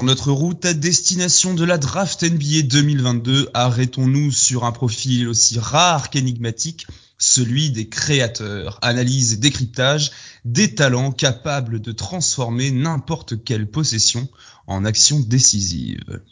[0.00, 5.58] Sur notre route à destination de la draft NBA 2022, arrêtons-nous sur un profil aussi
[5.58, 6.86] rare qu'énigmatique,
[7.18, 10.10] celui des créateurs, analyse et décryptage,
[10.46, 14.26] des talents capables de transformer n'importe quelle possession
[14.66, 16.22] en action décisive.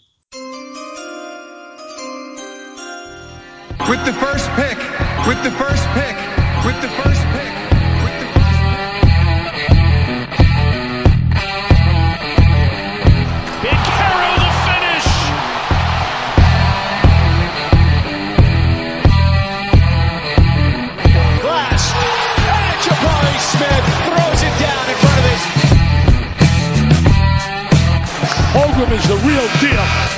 [28.89, 30.17] Pick.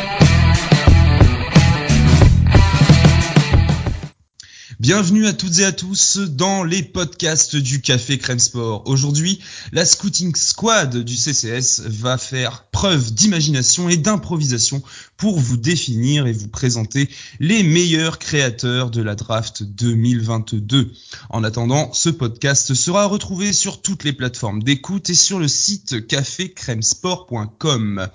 [4.81, 8.85] Bienvenue à toutes et à tous dans les podcasts du Café Crème Sport.
[8.87, 9.39] Aujourd'hui,
[9.73, 14.83] la Scouting Squad du CCS va faire preuve d'imagination et d'improvisation
[15.19, 20.91] pour vous définir et vous présenter les meilleurs créateurs de la draft 2022.
[21.29, 26.07] En attendant, ce podcast sera retrouvé sur toutes les plateformes d'écoute et sur le site
[26.07, 28.09] cafécrèmesport.com.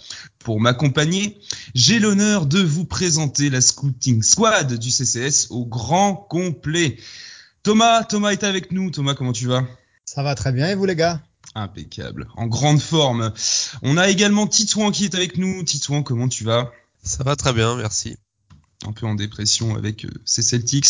[0.45, 1.39] Pour m'accompagner,
[1.73, 6.55] j'ai l'honneur de vous présenter la Scouting Squad du CCS au grand complet.
[7.63, 8.91] Thomas, Thomas est avec nous.
[8.91, 9.65] Thomas, comment tu vas?
[10.05, 10.69] Ça va très bien.
[10.69, 11.21] Et vous les gars?
[11.55, 13.31] Impeccable, en grande forme.
[13.81, 15.63] On a également Titouan qui est avec nous.
[15.63, 16.71] Titouan, comment tu vas?
[17.03, 18.17] Ça va très bien, merci.
[18.85, 20.87] Un peu en dépression avec ses euh, Celtics.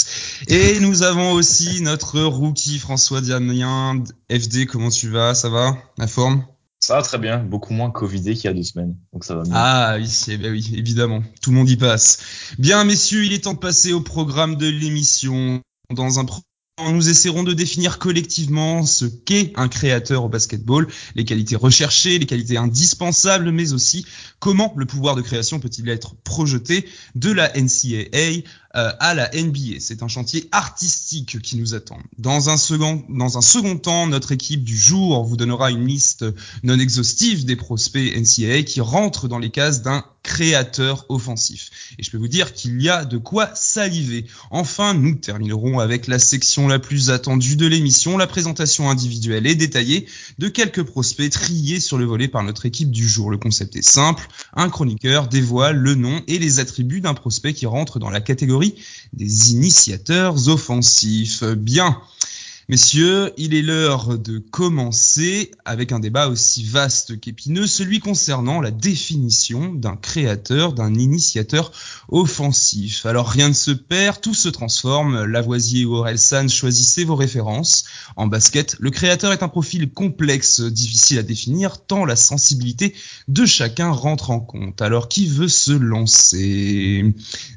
[0.47, 5.35] Et nous avons aussi notre rookie François Diamien, FD, comment tu vas?
[5.35, 5.77] Ça va?
[5.97, 6.45] La forme?
[6.85, 9.51] Ça très bien, beaucoup moins Covidé qu'il y a deux semaines, donc ça va mieux.
[9.53, 12.19] Ah oui, eh ben oui, évidemment, tout le monde y passe.
[12.59, 15.61] Bien, messieurs, il est temps de passer au programme de l'émission.
[15.91, 16.25] Dans un
[16.91, 22.25] nous essaierons de définir collectivement ce qu'est un créateur au basketball, les qualités recherchées, les
[22.25, 24.05] qualités indispensables, mais aussi
[24.39, 28.43] comment le pouvoir de création peut-il être projeté de la NCAA
[28.75, 29.79] euh, à la NBA.
[29.79, 31.99] C'est un chantier artistique qui nous attend.
[32.17, 36.25] Dans un second, dans un second temps, notre équipe du jour vous donnera une liste
[36.63, 41.69] non exhaustive des prospects NCAA qui rentrent dans les cases d'un créateur offensif.
[41.99, 44.25] Et je peux vous dire qu'il y a de quoi saliver.
[44.49, 49.55] Enfin, nous terminerons avec la section la plus attendue de l'émission, la présentation individuelle et
[49.55, 50.07] détaillée
[50.39, 53.29] de quelques prospects triés sur le volet par notre équipe du jour.
[53.29, 57.67] Le concept est simple, un chroniqueur dévoile le nom et les attributs d'un prospect qui
[57.67, 58.75] rentre dans la catégorie
[59.13, 61.43] des initiateurs offensifs.
[61.43, 62.01] Bien.
[62.67, 68.71] Messieurs, il est l'heure de commencer avec un débat aussi vaste qu'épineux, celui concernant la
[68.71, 71.71] définition d'un créateur, d'un initiateur
[72.09, 73.05] offensif.
[73.05, 75.25] Alors rien ne se perd, tout se transforme.
[75.25, 77.85] Lavoisier ou Orelsan, choisissez vos références.
[78.15, 82.95] En basket, le créateur est un profil complexe, difficile à définir, tant la sensibilité
[83.27, 84.81] de chacun rentre en compte.
[84.81, 87.13] Alors qui veut se lancer?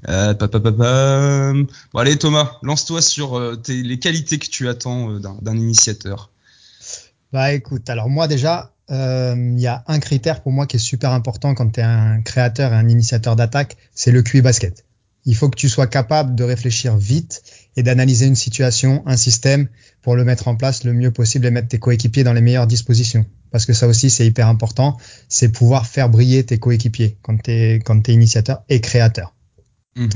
[0.07, 6.31] Euh, Bon allez Thomas, lance-toi sur euh, les qualités que tu attends euh, d'un initiateur
[7.33, 10.81] Bah écoute, alors moi déjà, euh, il y a un critère pour moi qui est
[10.81, 14.85] super important quand tu es un créateur et un initiateur d'attaque, c'est le QI basket.
[15.25, 17.43] Il faut que tu sois capable de réfléchir vite
[17.77, 19.69] et d'analyser une situation, un système
[20.01, 22.67] pour le mettre en place le mieux possible et mettre tes coéquipiers dans les meilleures
[22.67, 23.27] dispositions.
[23.51, 24.97] Parce que ça aussi, c'est hyper important,
[25.29, 29.35] c'est pouvoir faire briller tes coéquipiers quand tu es, quand es initiateur et créateur.
[29.97, 30.09] Mhm.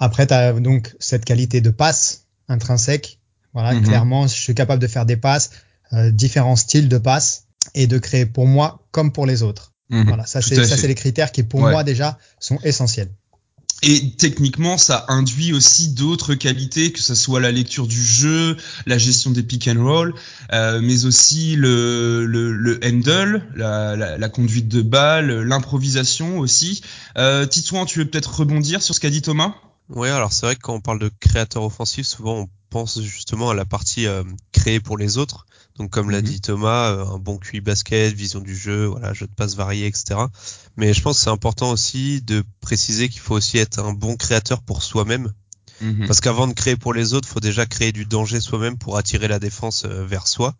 [0.00, 3.19] Après, tu as donc cette qualité de passe intrinsèque
[3.52, 3.84] voilà, mhm.
[3.84, 5.50] clairement, je suis capable de faire des passes,
[5.92, 9.72] euh, différents styles de passes et de créer pour moi comme pour les autres.
[9.90, 10.06] Mhm.
[10.06, 13.10] Voilà, ça c'est ça c'est les critères qui pour moi déjà sont essentiels.
[13.82, 18.98] Et techniquement, ça induit aussi d'autres qualités, que ce soit la lecture du jeu, la
[18.98, 20.14] gestion des pick and roll,
[20.52, 26.82] euh, mais aussi le, le, le handle, la, la, la, conduite de balle, l'improvisation aussi.
[27.16, 29.54] Euh, Titouan, tu veux peut-être rebondir sur ce qu'a dit Thomas?
[29.90, 33.50] Oui, alors c'est vrai que quand on parle de créateur offensif, souvent on pense justement
[33.50, 34.22] à la partie euh,
[34.52, 35.46] créée pour les autres.
[35.76, 36.26] Donc comme l'a mhm.
[36.26, 39.86] dit Thomas, euh, un bon QI basket, vision du jeu, voilà, jeu de passe varié,
[39.86, 40.20] etc.
[40.76, 44.16] Mais je pense que c'est important aussi de préciser qu'il faut aussi être un bon
[44.16, 45.32] créateur pour soi-même.
[45.80, 46.06] Mhm.
[46.06, 49.26] Parce qu'avant de créer pour les autres, faut déjà créer du danger soi-même pour attirer
[49.26, 50.54] la défense euh, vers soi.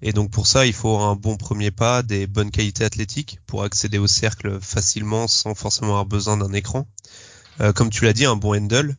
[0.00, 3.62] Et donc pour ça, il faut un bon premier pas, des bonnes qualités athlétiques pour
[3.62, 6.88] accéder au cercle facilement sans forcément avoir besoin d'un écran.
[7.60, 8.96] Euh, comme tu l'as dit, un bon handle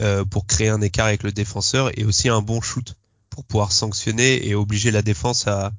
[0.00, 2.94] euh, pour créer un écart avec le défenseur et aussi un bon shoot
[3.30, 5.72] pour pouvoir sanctionner et obliger la défense à,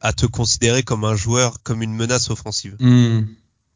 [0.00, 2.76] à te considérer comme un joueur, comme une menace offensive.
[2.80, 3.22] Hmm.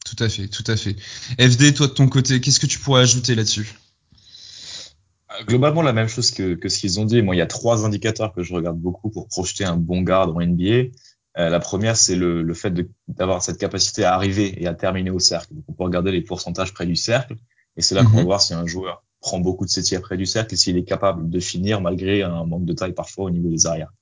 [0.05, 0.96] Tout à fait, tout à fait.
[1.38, 3.75] FD, toi de ton côté, qu'est-ce que tu pourrais ajouter là-dessus?
[5.46, 7.20] Globalement, la même chose que, que ce qu'ils ont dit.
[7.23, 10.31] Moi, il y a trois indicateurs que je regarde beaucoup pour projeter un bon garde
[10.31, 10.90] en NBA.
[11.38, 12.73] Euh, la première, c'est le, le fait
[13.06, 15.55] d'avoir cette capacité à arriver et à terminer au cercle.
[15.55, 17.37] Donc, on peut regarder les pourcentages près du cercle.
[17.78, 18.25] Et c'est là qu'on va Mhm.
[18.25, 20.84] voir si un joueur prend beaucoup de ses tirs près du cercle et s'il est
[20.84, 23.92] capable de finir malgré un manque de taille parfois au niveau des arrières.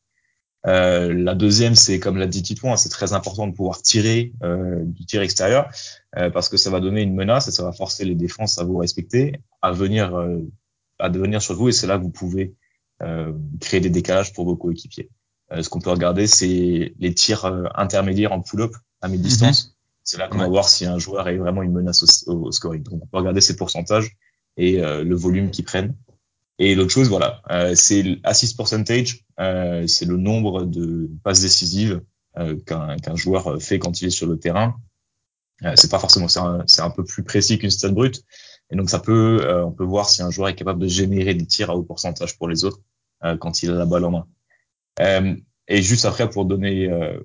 [0.66, 4.82] Euh, la deuxième, c'est comme l'a dit Titouan, c'est très important de pouvoir tirer euh,
[4.84, 5.68] du tir extérieur
[6.16, 8.64] euh, parce que ça va donner une menace et ça va forcer les défenses à
[8.64, 10.38] vous respecter, à venir euh,
[10.98, 12.54] à devenir sur vous et c'est là que vous pouvez
[13.02, 15.10] euh, créer des décalages pour vos coéquipiers.
[15.52, 17.44] Euh, ce qu'on peut regarder, c'est les tirs
[17.76, 19.75] intermédiaires en pull-up à mi-distance.
[20.06, 22.82] C'est là qu'on va voir si un joueur est vraiment une menace au, au scoring.
[22.84, 24.16] Donc on peut regarder ses pourcentages
[24.56, 25.94] et euh, le volume qu'ils prennent.
[26.58, 32.00] Et l'autre chose, voilà, euh, c'est l'assist percentage, euh, c'est le nombre de passes décisives
[32.38, 34.76] euh, qu'un qu'un joueur fait quand il est sur le terrain.
[35.64, 38.22] Euh, c'est pas forcément, c'est un, un peu plus précis qu'une stat brute.
[38.70, 41.34] Et donc ça peut, euh, on peut voir si un joueur est capable de générer
[41.34, 42.80] des tirs à haut pourcentage pour les autres
[43.24, 44.26] euh, quand il a la balle en main.
[45.00, 45.34] Euh,
[45.68, 47.18] et juste après, pour donner, euh,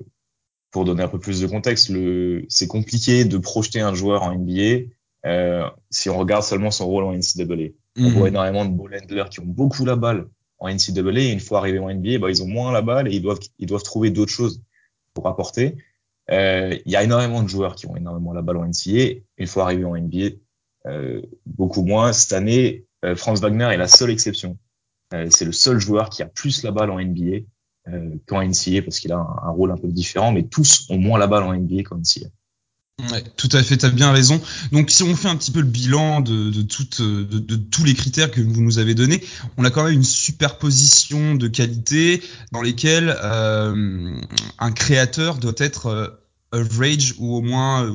[0.71, 4.33] pour donner un peu plus de contexte, le, c'est compliqué de projeter un joueur en
[4.33, 4.87] NBA
[5.25, 7.71] euh, si on regarde seulement son rôle en NCAA.
[7.97, 8.09] On Mhm.
[8.13, 10.27] voit énormément de ball handlers qui ont beaucoup la balle
[10.59, 13.15] en NCAA et une fois arrivés en NBA, bah, ils ont moins la balle et
[13.15, 14.61] ils doivent, ils doivent trouver d'autres choses
[15.13, 15.75] pour apporter.
[16.31, 19.19] Euh, Il y a énormément de joueurs qui ont énormément la balle en NCAA.
[19.37, 20.35] Une fois arrivés en NBA,
[20.87, 22.13] euh, beaucoup moins.
[22.13, 24.57] Cette année, euh, Franz Wagner est la seule exception.
[25.13, 27.39] Euh, c'est le seul joueur qui a plus la balle en NBA
[27.87, 31.19] euh, qu'en NCAA parce qu'il a un, rôle un peu différent, mais tous ont moins
[31.19, 32.27] la balle en NBA qu'en NCAA.
[33.11, 34.39] Ouais, tout à fait, tu as bien raison.
[34.71, 37.95] Donc si on fait un petit peu le bilan de, de, toutes, de, tous les
[37.95, 39.23] critères que vous nous avez donnés,
[39.57, 44.13] on a quand même une superposition de qualités dans lesquelles euh,
[44.59, 46.07] un créateur doit être euh,
[46.51, 47.89] average ou au moins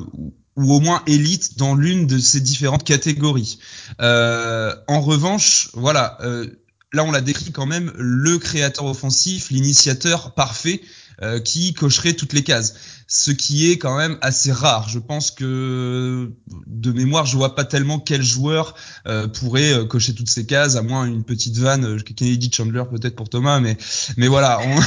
[0.57, 3.59] ou au moins élite dans l'une de ces différentes catégories.
[4.01, 6.47] Euh, en revanche, voilà, euh,
[6.93, 10.81] là on l'a décrit quand même le créateur offensif, l'initiateur parfait
[11.21, 12.75] euh, qui cocherait toutes les cases
[13.07, 14.89] ce qui est quand même assez rare.
[14.89, 16.29] Je pense que
[16.67, 18.75] de mémoire, je vois pas tellement quel joueur
[19.07, 22.83] euh, pourrait euh, cocher toutes ces cases, à moins une petite vanne, euh, Kennedy Chandler
[22.91, 23.77] peut-être pour Thomas, mais
[24.17, 24.79] mais voilà, on,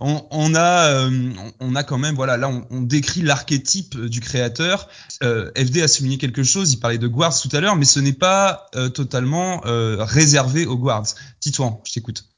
[0.00, 1.10] on, on a
[1.58, 4.88] on a quand même voilà là on, on décrit l'archétype du créateur.
[5.20, 8.12] FD a souligné quelque chose, il parlait de guards tout à l'heure, mais ce n'est
[8.12, 11.06] pas totalement réservé aux guards.
[11.40, 12.31] Titouan, je t'écoute.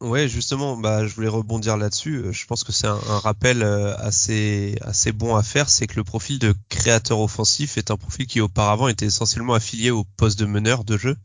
[0.00, 2.16] Ouais, justement, bah, je voulais rebondir là-dessus.
[2.16, 5.86] Euh, Je pense que c'est un, un rappel euh, assez, assez bon à faire, c'est
[5.86, 10.04] que le profil de créateur offensif est un profil qui auparavant était essentiellement affilié au
[10.16, 11.16] poste de meneur de jeu.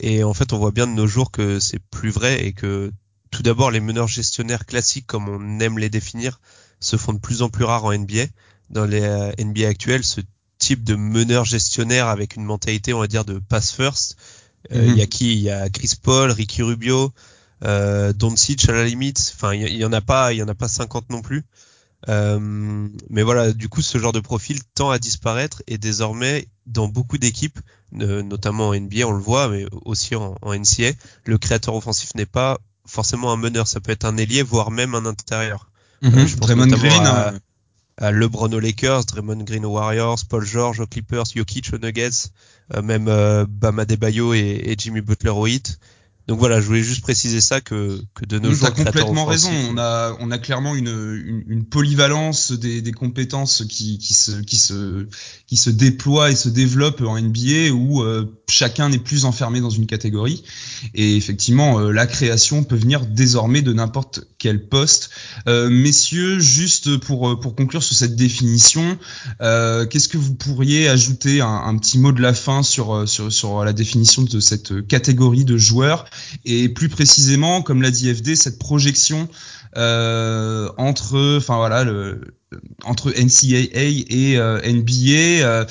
[0.00, 2.92] Et en fait, on voit bien de nos jours que c'est plus vrai et que
[3.30, 6.40] tout d'abord, les meneurs gestionnaires classiques, comme on aime les définir,
[6.80, 8.24] se font de plus en plus rares en NBA.
[8.70, 10.20] Dans les euh, NBA actuels, ce
[10.58, 14.16] type de meneur gestionnaire avec une mentalité, on va dire, de pass first,
[14.72, 14.96] il Mhm.
[14.96, 15.32] y a qui?
[15.34, 17.12] Il y a Chris Paul, Ricky Rubio,
[17.64, 19.32] euh, Doncic à la limite.
[19.34, 21.44] Enfin, il y, en a pas, il y en a pas 50 non plus.
[22.08, 22.38] Euh,
[23.10, 27.18] mais voilà, du coup, ce genre de profil tend à disparaître et désormais, dans beaucoup
[27.18, 27.58] d'équipes,
[28.00, 30.92] euh, notamment en NBA, on le voit, mais aussi en, en NCA,
[31.24, 33.66] le créateur offensif n'est pas forcément un meneur.
[33.66, 35.70] Ça peut être un ailier, voire même un intérieur.
[36.02, 36.26] Mhm.
[36.26, 36.92] je pense Draymond Green.
[37.06, 37.38] à- euh,
[37.98, 42.28] à LeBron aux Lakers, Draymond Green aux Warriors, Paul George aux Clippers, Jokic aux Nuggets,
[42.74, 45.78] euh, même euh, Bam Adebayo et, et Jimmy Butler aux Heat.
[46.28, 49.26] Donc voilà, je voulais juste préciser ça que, que de nos jours, le créateur complètement
[49.26, 49.50] raison.
[49.70, 54.32] On a, on a clairement une, une, une polyvalence des, des compétences qui, qui, se,
[54.40, 55.06] qui, se,
[55.46, 59.70] qui se déploient et se développent en NBA où euh, chacun n'est plus enfermé dans
[59.70, 60.42] une catégorie.
[60.94, 65.10] Et effectivement, euh, la création peut venir désormais de n'importe quel poste.
[65.46, 68.98] Euh, messieurs, juste pour, pour conclure sur cette définition,
[69.42, 73.32] euh, qu'est-ce que vous pourriez ajouter un, un petit mot de la fin sur, sur,
[73.32, 76.04] sur la définition de cette catégorie de joueurs
[76.44, 79.28] et plus précisément, comme l'a dit FD, cette projection
[79.76, 82.20] euh, entre, enfin voilà, le,
[82.84, 85.64] entre NCAA et euh, NBA, euh,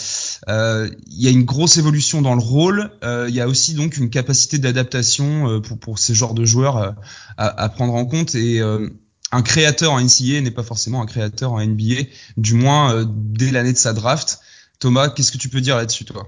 [0.50, 2.92] euh, il y a une grosse évolution dans le rôle.
[3.04, 6.78] euh, il y a aussi donc une capacité d'adaptation pour pour ces genres de joueurs
[7.38, 8.62] à, à prendre en compte et
[9.32, 12.04] un créateur en NCAA n'est pas forcément un créateur en NBA,
[12.38, 14.40] du moins dès l'année de sa draft.
[14.80, 16.28] Thomas, qu'est-ce que tu peux dire là-dessus, toi?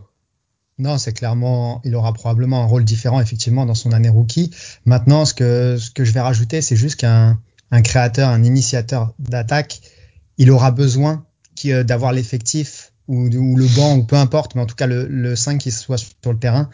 [0.80, 4.52] Non, c'est clairement, il aura probablement un rôle différent effectivement dans son année rookie.
[4.86, 7.40] Maintenant, ce que ce que je vais rajouter, c'est juste qu'un
[7.72, 9.82] un créateur, un initiateur d'attaque,
[10.38, 11.26] il aura besoin
[11.66, 15.08] euh, d'avoir l'effectif ou, ou, le banc ou peu importe, mais en tout cas le,
[15.08, 16.70] le 5 qui soit sur le terrain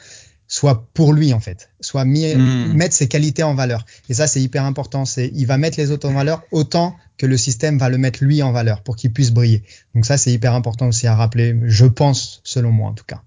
[0.48, 2.74] soit pour lui en fait, soit mis, mm.
[2.74, 3.86] mettre ses qualités en valeur.
[4.10, 5.06] Et ça c'est hyper important.
[5.06, 8.24] C'est il va mettre les autres en valeur autant que le système va le mettre
[8.24, 9.64] lui en valeur pour qu'il puisse briller.
[9.96, 11.60] Donc ça c'est hyper important aussi à rappeler.
[11.64, 13.24] Je pense selon moi en tout cas.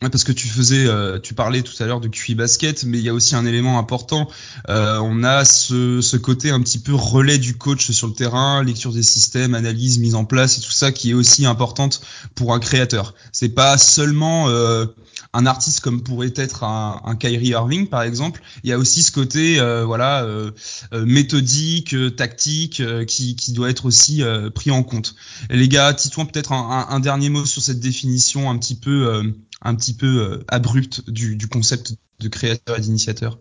[0.00, 3.04] Parce que tu faisais, euh, tu parlais tout à l'heure de QI basket, mais il
[3.04, 4.28] y a aussi un élément important.
[4.68, 8.62] Euh, on a ce, ce, côté un petit peu relais du coach sur le terrain,
[8.62, 12.00] lecture des systèmes, analyse, mise en place et tout ça qui est aussi importante
[12.36, 13.14] pour un créateur.
[13.32, 14.86] C'est pas seulement euh,
[15.32, 19.02] un artiste comme pourrait être un, un, Kyrie Irving par exemple, il y a aussi
[19.02, 20.52] ce côté euh, voilà euh,
[20.92, 24.22] euh méthodique, tactique qui, qui, doit être aussi
[24.54, 25.16] pris en compte.
[25.50, 29.74] Les gars, Titouan peut-être un, un, dernier mot sur cette définition un petit peu un
[29.74, 33.38] petit peu abrupte du, du, concept de créateur et d'initiateur.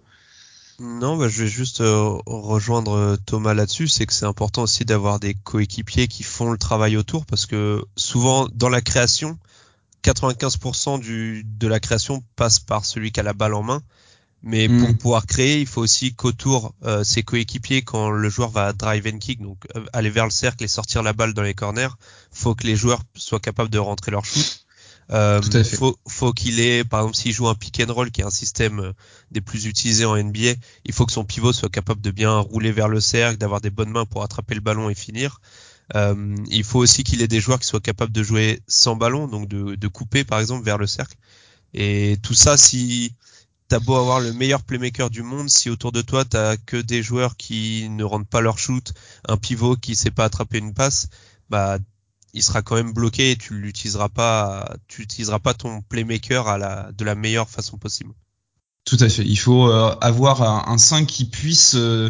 [0.80, 5.34] Non, bah, je vais juste rejoindre Thomas là-dessus, c'est que c'est important aussi d'avoir des
[5.34, 9.40] coéquipiers qui font le travail autour, parce que souvent dans la création,
[10.04, 13.82] 95% du, de la création passe par celui qui a la balle en main.
[14.44, 14.98] Mais pour hmm.
[14.98, 19.18] pouvoir créer, il faut aussi qu'autour euh, ses coéquipiers, quand le joueur va drive and
[19.18, 21.90] kick, donc euh, aller vers le cercle et sortir la balle dans les corners,
[22.32, 24.67] faut que les joueurs soient capables de rentrer leur shoot.
[25.12, 28.26] Euh, faut, faut qu'il ait, par exemple, s'il joue un pick and roll, qui est
[28.26, 28.94] un système euh,
[29.32, 30.54] des plus utilisés en NBA,
[30.86, 33.70] il faut que son pivot soit capable de bien rouler vers le cercle, d'avoir des
[33.70, 35.40] bonnes mains pour attraper le ballon et finir.
[35.96, 39.28] Euh, il faut aussi qu'il ait des joueurs qui soient capables de jouer sans ballon,
[39.28, 41.16] donc de, de couper par exemple vers le cercle.
[41.74, 43.16] Et tout ça, si
[43.70, 47.04] t'as beau avoir le meilleur playmaker du monde, si autour de toi t'as que des
[47.04, 48.94] joueurs qui ne rendent pas leur shoot,
[49.28, 51.08] un pivot qui sait pas attraper une passe,
[51.50, 51.78] bah
[52.38, 56.58] il sera quand même bloqué et tu l'utiliseras pas, tu utiliseras pas ton playmaker à
[56.58, 58.14] la, de la meilleure façon possible.
[58.86, 59.24] Tout à fait.
[59.24, 62.10] Il faut euh, avoir un, 5 qui puisse euh,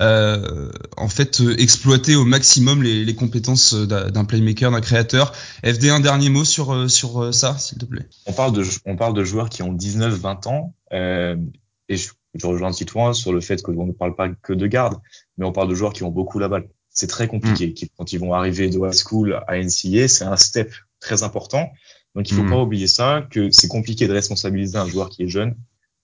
[0.00, 5.32] euh, en fait exploiter au maximum les, les compétences d'un playmaker, d'un créateur.
[5.64, 8.08] FD, un dernier mot sur sur ça, s'il te plaît.
[8.26, 12.70] On parle de on parle de joueurs qui ont 19-20 ans et je, je rejoins
[12.70, 15.00] Titouan sur le fait qu'on ne parle pas que de garde,
[15.38, 16.68] mais on parle de joueurs qui ont beaucoup la balle.
[16.92, 17.68] C'est très compliqué.
[17.68, 17.86] Mm.
[17.96, 21.70] Quand ils vont arriver de high school à NCA, c'est un step très important.
[22.14, 22.50] Donc il faut mm.
[22.50, 25.56] pas oublier ça, que c'est compliqué de responsabiliser un joueur qui est jeune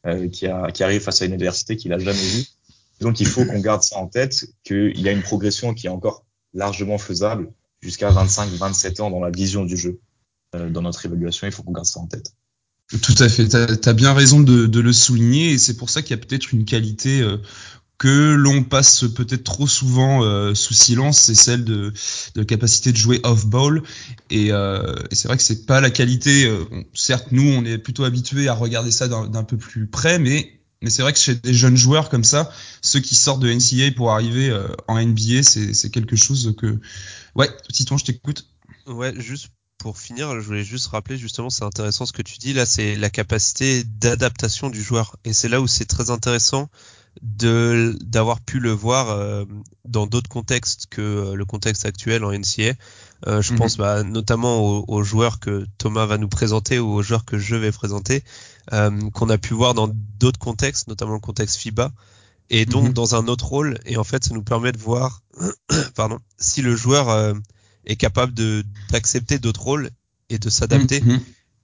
[0.07, 2.47] euh, qui, a, qui arrive face à une adversité qu'il a jamais vue.
[3.00, 5.90] Donc il faut qu'on garde ça en tête, qu'il y a une progression qui est
[5.90, 10.00] encore largement faisable jusqu'à 25-27 ans dans la vision du jeu.
[10.54, 12.33] Euh, dans notre évaluation, il faut qu'on garde ça en tête.
[13.02, 16.00] Tout à fait, tu as, bien raison de, de, le souligner et c'est pour ça
[16.00, 17.37] qu'il y a peut-être une qualité euh,
[17.99, 21.93] que l'on passe peut-être trop souvent euh, sous silence, c'est celle de,
[22.37, 23.83] de capacité de jouer off-ball.
[24.31, 26.47] Et, euh, c'est vrai que c'est pas la qualité.
[26.47, 26.64] Euh,
[26.95, 30.90] certes, nous, on est plutôt habitués à regarder ça d'un peu plus près, mais mais
[30.90, 32.52] c'est vrai que chez des jeunes joueurs comme ça,
[32.83, 36.78] ceux qui sortent de NCAA pour arriver euh, en NBA, c'est quelque chose que.
[37.35, 38.47] Ouais, Titon, je t'écoute.
[38.87, 42.52] Ouais, juste pour finir, je voulais juste rappeler justement, c'est intéressant ce que tu dis
[42.52, 45.17] là, c'est la capacité d'adaptation du joueur.
[45.25, 46.69] Et c'est là où c'est très intéressant
[47.23, 49.45] de d'avoir pu le voir euh,
[49.85, 52.75] dans d'autres contextes que euh, le contexte actuel en NCA.
[53.27, 53.59] Euh, je mhm.
[53.59, 57.57] pense bah, notamment aux, joueurs que Thomas va nous présenter ou aux joueurs que je
[57.57, 58.23] vais présenter,
[58.71, 61.91] qu'on a pu voir dans d'autres contextes, notamment le contexte FIBA,
[62.50, 62.93] et donc mhm.
[62.93, 63.79] dans un autre rôle.
[63.87, 65.23] Et en fait, ça nous permet de voir,
[65.97, 67.35] pardon, si le joueur
[67.87, 69.91] est capable de d'accepter d'autres rôles
[70.29, 71.00] et de s'adapter.
[71.00, 71.21] Mhm.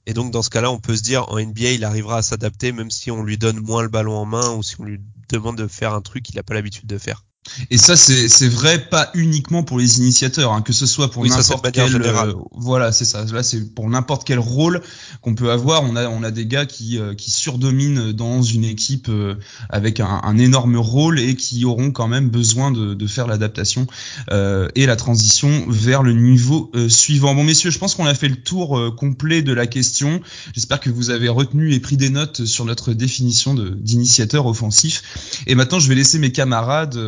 [0.06, 2.72] Et donc dans ce cas-là, on peut se dire en NBA, il arrivera à s'adapter
[2.72, 5.56] même si on lui donne moins le ballon en main ou si on lui demande
[5.56, 7.24] de faire un truc qu'il n'a pas l'habitude de faire.
[7.70, 11.70] Et ça, c'est vrai pas uniquement pour les initiateurs, hein, que ce soit pour n'importe
[11.72, 12.02] quel.
[12.02, 13.24] Euh, voilà, c'est ça.
[13.24, 14.80] Là, c'est pour n'importe quel rôle
[15.20, 15.82] qu'on peut avoir.
[15.84, 19.34] On a, on a des gars qui, euh, qui surdominent dans une équipe euh,
[19.68, 23.86] avec un, un, énorme rôle et qui auront quand même besoin de, de faire l'adaptation
[24.30, 27.34] et la transition vers le niveau suivant.
[27.34, 30.20] Bon, messieurs, je pense qu'on a fait le tour complet de la question.
[30.54, 35.02] J'espère que vous avez retenu et pris des notes sur notre définition d'initiateur offensif.
[35.46, 36.98] Et maintenant, je vais laisser mes camarades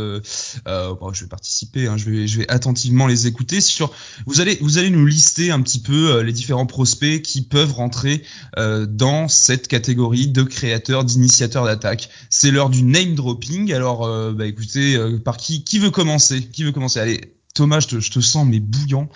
[0.67, 3.61] euh, bon, je vais participer, hein, je, vais, je vais attentivement les écouter.
[3.61, 3.93] Sur,
[4.27, 7.73] vous allez, vous allez nous lister un petit peu euh, les différents prospects qui peuvent
[7.73, 8.23] rentrer
[8.59, 12.09] euh, dans cette catégorie de créateurs, d'initiateurs d'attaque.
[12.31, 13.73] C'est l'heure du name dropping.
[13.73, 16.43] Alors, euh, bah, écoutez, euh, par qui, qui veut commencer?
[16.43, 17.01] Qui veut commencer?
[17.01, 19.09] Allez, Thomas, je te, je te sens mais bouillant.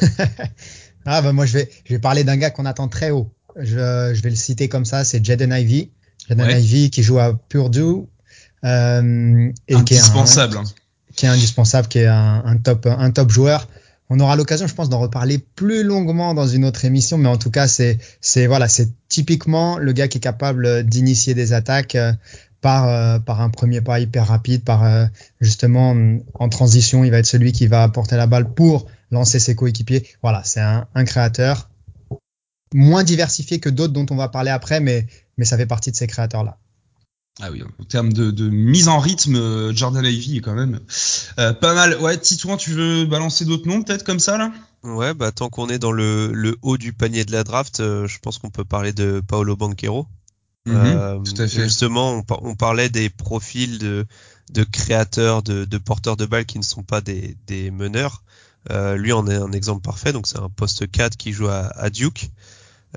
[1.06, 3.32] ah bah moi je vais, je vais parler d'un gars qu'on attend très haut.
[3.56, 5.90] Je, je vais le citer comme ça, c'est Jaden Ivy.
[6.28, 8.06] Jaden Ivy qui joue à Purdue
[8.64, 10.54] euh, et indispensable.
[10.54, 13.68] Qui est, un, qui est indispensable, qui est un, un, top, un top joueur.
[14.10, 17.36] on aura l'occasion, je pense, d'en reparler plus longuement dans une autre émission, mais en
[17.36, 21.94] tout cas, c'est, c'est voilà, c'est typiquement le gars qui est capable d'initier des attaques
[21.94, 22.12] euh,
[22.60, 25.06] par euh, par un premier pas hyper rapide, par euh,
[25.40, 25.94] justement
[26.34, 30.06] en transition, il va être celui qui va apporter la balle pour lancer ses coéquipiers.
[30.22, 31.68] Voilà, c'est un, un créateur
[32.74, 35.96] moins diversifié que d'autres dont on va parler après, mais mais ça fait partie de
[35.96, 36.58] ces créateurs là.
[37.40, 40.80] Ah oui, en termes de, de, mise en rythme, euh, Jordan Ivy est quand même
[41.38, 41.96] euh, pas mal.
[42.00, 44.52] Ouais, Titouan, tu veux balancer d'autres noms peut-être comme ça là?
[44.82, 48.08] Ouais, bah tant qu'on est dans le, le, haut du panier de la draft, euh,
[48.08, 50.06] je pense qu'on peut parler de Paolo Banquero.
[50.66, 51.62] Mm -hmm, tout à fait.
[51.62, 54.04] Justement, on, on, parlait des profils de,
[54.52, 58.22] de créateurs, de, de, porteurs de balles qui ne sont pas des, des meneurs.
[58.96, 60.12] lui en est un exemple parfait.
[60.12, 62.30] Donc c'est un poste 4 qui joue à, à Duke.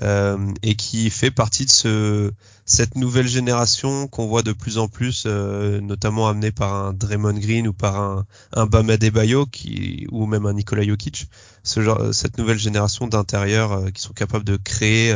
[0.00, 2.32] Euh, et qui fait partie de ce,
[2.64, 7.34] cette nouvelle génération qu'on voit de plus en plus, euh, notamment amenée par un Draymond
[7.34, 11.28] Green ou par un, un Bam Adebayo qui, ou même un Nikola Jokic,
[11.62, 15.14] ce genre, cette nouvelle génération d'intérieurs euh, qui sont capables de créer,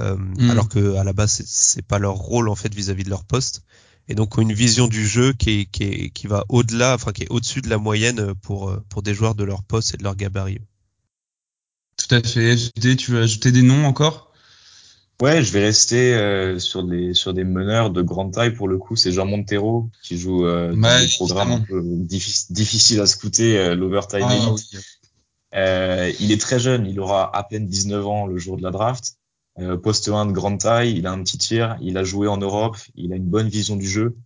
[0.00, 0.50] mm.
[0.50, 3.24] alors que à la base c'est pas leur rôle en fait vis-à-vis -vis de leur
[3.24, 3.64] poste,
[4.08, 7.24] et donc une vision du jeu qui, est, qui, est, qui va au-delà, enfin qui
[7.24, 10.16] est au-dessus de la moyenne pour pour des joueurs de leur poste et de leur
[10.16, 10.60] gabarit.
[12.10, 12.56] Tout à fait.
[12.56, 14.32] FD, tu veux ajouter des noms encore?
[15.22, 18.78] Ouais, je vais rester euh, sur des sur des meneurs de grande taille pour le
[18.78, 18.96] coup.
[18.96, 23.56] C'est Jean Montero qui joue euh, dans des programmes un peu difficile, difficile à scouter,
[23.58, 24.78] euh, l'Overtime ah, oui.
[25.54, 28.72] Euh, il est très jeune, il aura à peine 19 ans le jour de la
[28.72, 29.16] draft.
[29.60, 32.38] Euh, poste 1 de grande taille, il a un petit tir, il a joué en
[32.38, 34.16] Europe, il a une bonne vision du jeu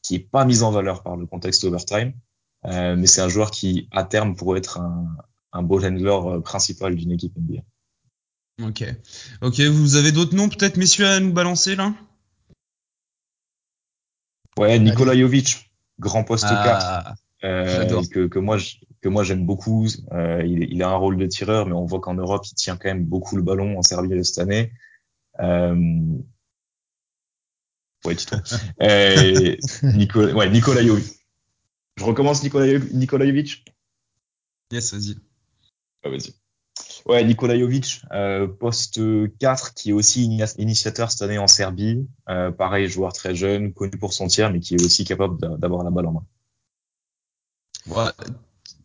[0.00, 2.14] qui est pas mise en valeur par le contexte overtime.
[2.64, 5.14] Euh, mais c'est un joueur qui à terme pourrait être un,
[5.54, 7.62] un ball handler principal d'une équipe NBA.
[8.62, 8.84] Ok.
[9.42, 11.94] Ok, vous avez d'autres noms peut-être, messieurs, à nous balancer là?
[14.58, 17.24] Ouais, Nikola Jovic, grand poste ah, 4.
[17.44, 18.58] Euh, que, que moi
[19.00, 19.86] que moi j'aime beaucoup.
[20.12, 22.76] Euh, il, il, a un rôle de tireur, mais on voit qu'en Europe il tient
[22.76, 24.72] quand même beaucoup le ballon en Serbie cette année.
[25.40, 25.76] Euh...
[28.04, 28.36] Ouais, Tito.
[28.82, 31.04] euh, Nicolas, ouais, Nikola Jovic.
[31.96, 33.64] Je recommence Nikola, Nikola Jovic?
[34.72, 35.16] Yes, vas-y.
[36.04, 36.34] Ah, vas-y.
[37.06, 39.00] Ouais, Nikola Jovic, euh, poste
[39.38, 40.24] 4, qui est aussi
[40.58, 42.06] initiateur cette année en Serbie.
[42.28, 45.84] Euh, pareil, joueur très jeune, connu pour son tir, mais qui est aussi capable d'avoir
[45.84, 46.24] la balle en main.
[47.86, 48.10] Ouais.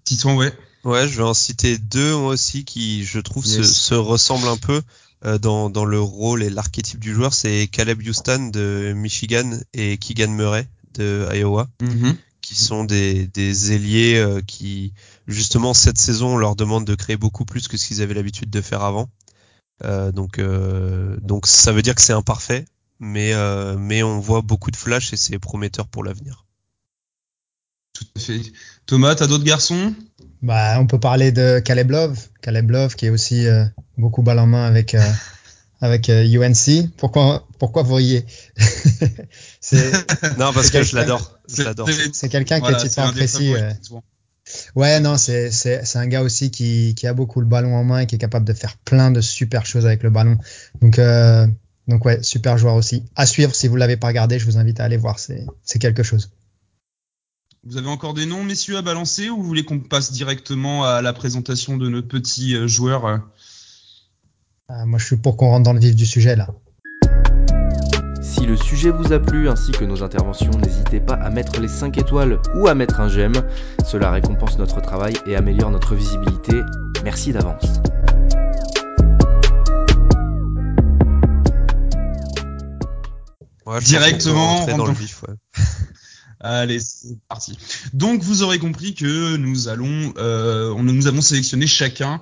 [0.04, 0.52] Titon, ouais.
[0.84, 3.58] Ouais, je vais en citer deux moi aussi qui, je trouve, yes.
[3.58, 4.82] se, se, ressemblent un peu
[5.26, 7.34] euh, dans, dans le rôle et l'archétype du joueur.
[7.34, 11.68] C'est Caleb Houston de Michigan et Keegan Murray de Iowa.
[11.82, 12.16] Mm -hmm
[12.50, 14.94] qui sont des, des ailiers euh, qui,
[15.28, 18.50] justement, cette saison, on leur demande de créer beaucoup plus que ce qu'ils avaient l'habitude
[18.50, 19.08] de faire avant.
[19.86, 22.66] Euh, donc, euh, donc, ça veut dire que c'est imparfait,
[23.00, 26.48] mais, euh, mais on voit beaucoup de flash et c'est prometteur pour l'avenir.
[27.94, 28.42] Tout à fait.
[28.88, 29.94] Thomas, t'as d'autres garçons?
[30.42, 32.30] Bah, On peut parler de Caleb Love.
[32.42, 33.64] Caleb Love qui est aussi euh,
[33.96, 34.96] beaucoup balle en main avec
[35.82, 36.90] avec euh, UNC.
[36.98, 38.26] Pourquoi, pourquoi vous riez?
[40.38, 41.40] Non, parce que je l'adore.
[41.48, 43.56] C'est quelqu'un voilà, que tu apprécies.
[43.56, 43.72] Euh...
[44.76, 47.84] Ouais, non, c'est c'est c'est un gars aussi qui qui a beaucoup le ballon en
[47.84, 50.38] main et qui est capable de faire plein de super choses avec le ballon.
[50.82, 51.46] Donc euh,
[51.88, 53.04] donc ouais, super joueur aussi.
[53.16, 55.20] À suivre si vous l'avez pas regardé, je vous invite à aller voir.
[55.20, 56.32] C'est c'est quelque chose.
[57.66, 61.02] Vous avez encore des noms, messieurs, à balancer ou vous voulez qu'on passe directement à
[61.02, 63.18] la présentation de nos petits euh, joueurs euh,
[64.70, 66.48] moi, je suis pour qu'on rentre dans le vif du sujet là.
[68.22, 71.68] Si le sujet vous a plu ainsi que nos interventions, n'hésitez pas à mettre les
[71.68, 73.34] 5 étoiles ou à mettre un j'aime.
[73.86, 76.62] Cela récompense notre travail et améliore notre visibilité.
[77.04, 77.66] Merci d'avance.
[83.66, 85.24] Ouais, Directement dans le vif.
[85.24, 85.36] Ouais.
[86.42, 87.58] Allez, c'est parti.
[87.92, 92.22] Donc vous aurez compris que nous allons, euh, nous avons sélectionné chacun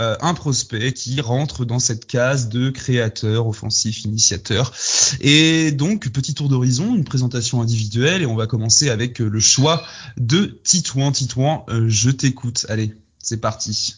[0.00, 4.72] euh, un prospect qui rentre dans cette case de créateur, offensif, initiateur.
[5.20, 9.84] Et donc petit tour d'horizon, une présentation individuelle, et on va commencer avec le choix
[10.16, 11.12] de Titouan.
[11.12, 12.64] Titouan, euh, je t'écoute.
[12.70, 13.97] Allez, c'est parti.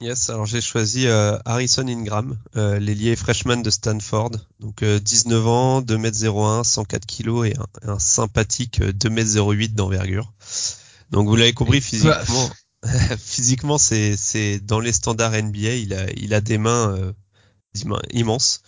[0.00, 4.30] Yes, alors j'ai choisi euh, Harrison Ingram, euh, l'ailier freshman de Stanford,
[4.60, 10.32] donc euh, 19 ans, 2m01, 104 kg et un, un sympathique 2m08 d'envergure.
[11.10, 12.48] Donc vous l'avez compris physiquement,
[13.18, 17.12] physiquement c'est c'est dans les standards NBA, il a il a des mains euh,
[18.12, 18.62] immenses.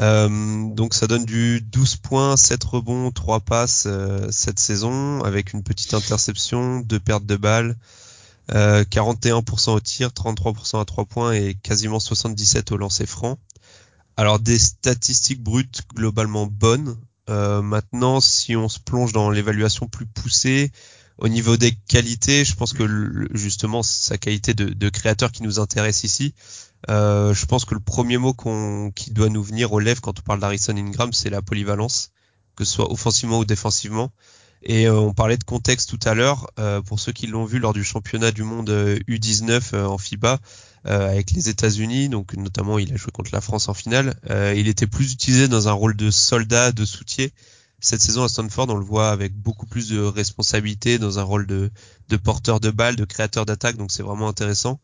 [0.00, 5.52] Euh, donc ça donne du 12 points, 7 rebonds, 3 passes euh, cette saison avec
[5.52, 7.76] une petite interception, deux pertes de balles.
[8.52, 13.38] Euh, 41% au tir, 33% à 3 points et quasiment 77% au lancer franc.
[14.16, 16.96] Alors des statistiques brutes globalement bonnes.
[17.30, 20.70] Euh, maintenant, si on se plonge dans l'évaluation plus poussée,
[21.18, 25.44] Au niveau des qualités, je pense que le- justement sa qualité de, de créateur qui
[25.44, 26.34] nous intéresse ici,
[26.90, 28.34] euh, je pense que le premier mot
[28.94, 32.10] qui doit nous venir aux lèvres quand on parle d'Harrison Ingram, c'est la polyvalence,
[32.56, 34.10] que ce soit offensivement ou défensivement.
[34.64, 36.50] Et euh, on parlait de contexte tout à l'heure.
[36.58, 39.98] euh, pour ceux qui l'ont vu lors du championnat du monde euh, U19 euh, en
[39.98, 40.40] FIBA
[40.86, 44.16] avec les États-Unis, donc notamment il a joué contre la France en finale.
[44.54, 47.28] il était plus utilisé dans un rôle de soldat, de soutien.
[47.80, 51.46] Cette saison à Stanford, on le voit avec beaucoup plus de responsabilités dans un rôle
[51.46, 51.70] de,
[52.10, 53.78] de porteur de balle, de créateur d'attaque.
[53.78, 54.78] Donc c'est vraiment intéressant.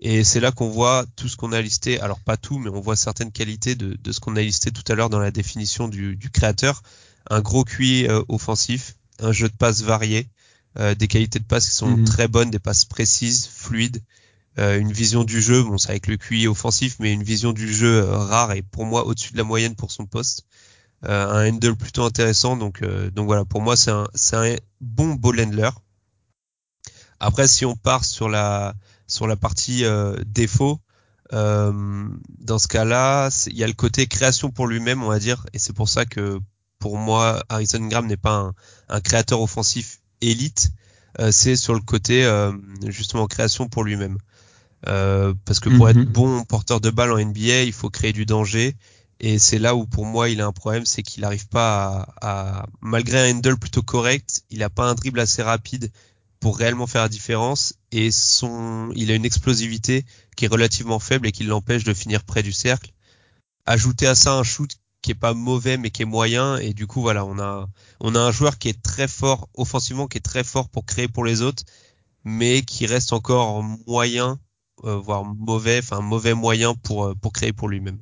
[0.00, 1.98] Et c'est là qu'on voit tout ce qu'on a listé.
[2.00, 4.84] Alors pas tout, mais on voit certaines qualités de, de ce qu'on a listé tout
[4.92, 6.82] à l'heure dans la définition du, du créateur.
[7.30, 10.28] Un gros QI offensif, un jeu de passe varié,
[10.78, 12.04] euh, des qualités de passe qui sont Mhm.
[12.04, 14.02] très bonnes, des passes précises, fluides,
[14.58, 17.72] euh, une vision du jeu, bon c'est avec le QI offensif, mais une vision du
[17.72, 20.46] jeu euh, rare et pour moi au-dessus de la moyenne pour son poste.
[21.04, 24.56] Euh, un handle plutôt intéressant, donc euh, donc voilà, pour moi c'est un c'est un
[24.80, 25.70] bon ball handler.
[27.20, 28.74] Après si on part sur la
[29.06, 30.80] sur la partie euh, défaut,
[31.32, 32.08] euh,
[32.40, 35.58] dans ce cas-là, il y a le côté création pour lui-même, on va dire, et
[35.58, 36.40] c'est pour ça que
[36.78, 38.54] pour moi, Harrison Graham n'est pas un,
[38.88, 40.70] un créateur offensif élite.
[41.20, 42.52] euh, c'est sur le côté euh,
[42.86, 44.18] justement création pour lui-même.
[44.86, 45.90] Euh, parce que pour Mhm.
[45.90, 48.76] être bon porteur de balle en NBA, il faut créer du danger.
[49.20, 52.60] Et c'est là où pour moi il a un problème, c'est qu'il n'arrive pas à,
[52.60, 55.90] à- malgré un handle plutôt correct, il n'a pas un dribble assez rapide
[56.38, 57.74] pour réellement faire la différence.
[57.90, 60.04] Et son, il a une explosivité
[60.36, 62.92] qui est relativement faible et qui l'empêche de finir près du cercle.
[63.66, 64.70] Ajouter à ça un shoot
[65.08, 66.58] qui est pas mauvais mais qui est moyen.
[66.58, 67.66] Et du coup voilà on a
[68.00, 71.08] on a un joueur qui est très fort offensivement qui est très fort pour créer
[71.08, 71.62] pour les autres
[72.24, 74.38] mais qui reste encore moyen
[74.84, 77.98] euh, voire mauvais enfin mauvais moyen pour euh, pour créer pour lui-même.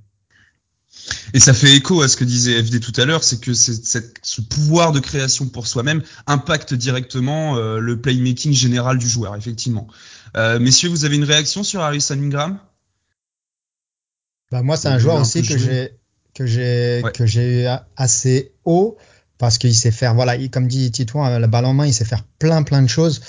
[1.34, 3.84] Et ça fait écho à ce que disait FD tout à l'heure, c'est que c'est-
[3.86, 9.36] cette- ce pouvoir de création pour soi-même impacte directement euh, le playmaking général du joueur,
[9.36, 9.86] effectivement.
[10.36, 12.58] Euh, messieurs, vous avez une réaction sur Harrison Ingram
[14.50, 15.95] Bah, moi, c'est un joueur aussi que j'ai
[16.36, 17.12] que j'ai Ouais.
[17.12, 18.96] que j'ai eu assez haut
[19.38, 21.94] parce qu'il sait faire voilà, il- comme dit Titouan, euh, la balle en main, il
[21.94, 23.20] sait faire plein plein de choses.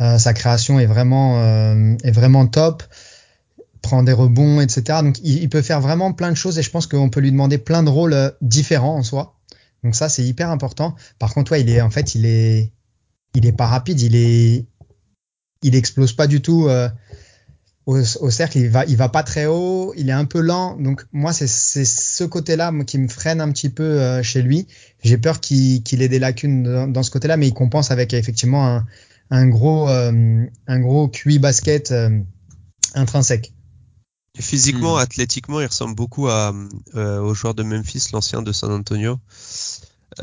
[0.00, 2.82] Euh, sa création est vraiment euh, est vraiment top.
[3.82, 5.02] Prend des rebonds, etc.
[5.02, 7.30] Donc il, il peut faire vraiment plein de choses et je pense qu'on peut lui
[7.30, 9.34] demander plein de rôles différents en soi.
[9.84, 10.96] Donc ça c'est hyper important.
[11.20, 12.72] Par contre, ouais, il est en fait il est
[13.34, 14.66] il est pas rapide, il est
[15.62, 16.66] il explose pas du tout.
[16.68, 16.88] euh,
[17.86, 20.76] au, au cercle, il va, il va pas très haut, il est un peu lent.
[20.76, 24.66] Donc moi, c'est c'est ce côté-là qui me freine un petit peu euh, chez lui.
[25.02, 28.12] J'ai peur qu'il qu'il ait des lacunes dans, dans ce côté-là, mais il compense avec
[28.12, 28.84] effectivement un,
[29.30, 32.10] un gros, euh, un gros QI basket euh,
[32.94, 33.52] intrinsèque.
[34.38, 34.98] Physiquement Hmm.
[34.98, 36.52] athlétiquement il ressemble beaucoup à
[36.94, 39.18] euh, au joueur de Memphis l'ancien de San Antonio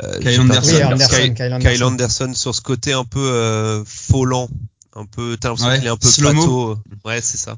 [0.03, 0.71] euh, Kyle Anderson.
[0.75, 1.85] Oui, Anderson, Kyle, Kyle Kyle Anderson.
[1.85, 4.49] Anderson sur ce côté un peu euh, faux lent
[4.95, 7.57] un peu t'as l'impression Ouais, qu'il est un peu pato ouais c'est ça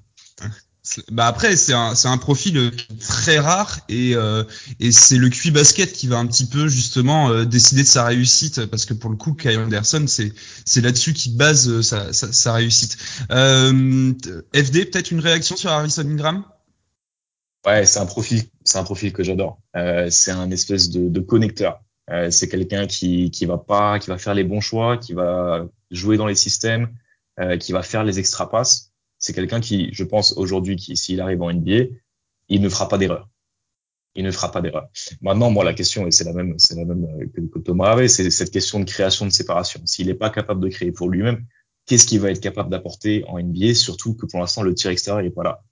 [1.12, 4.44] Bah après c'est un c'est un profil euh, très rare et euh,
[4.80, 8.06] et c'est le QI basket qui va un petit peu justement euh, décider de sa
[8.06, 10.32] réussite parce que pour le coup Kyle Anderson c'est
[10.64, 12.98] c'est là-dessus qu'il base euh, sa, sa sa réussite.
[13.32, 14.14] Euh,
[14.56, 16.44] FD peut-être une réaction sur Harrison Ingram?
[17.66, 19.60] Ouais, c'est un profil, c'est un profil que j'adore.
[19.76, 21.82] Euh, c'est un espèce de, de connecteur.
[22.12, 25.66] Euh, c'est quelqu'un qui qui va pas, qui va faire les bons choix, qui va
[25.90, 26.90] jouer dans les systèmes,
[27.40, 28.94] euh, qui va faire les extra passes.
[29.18, 31.86] C'est quelqu'un qui, je pense aujourd'hui, qui s'il arrive en NBA,
[32.50, 33.30] il ne fera pas d'erreur.
[34.16, 34.88] Il ne fera pas d'erreur.
[35.22, 37.92] Maintenant, moi, la question, et c'est la même, c'est la même euh, que, que Thomas
[37.92, 39.82] avait, c'est cette question de création de séparation.
[39.86, 41.46] S'il n'est pas capable de créer pour lui-même,
[41.86, 45.24] qu'est-ce qu'il va être capable d'apporter en NBA, surtout que pour l'instant, le tir extérieur
[45.24, 45.64] n'est pas là.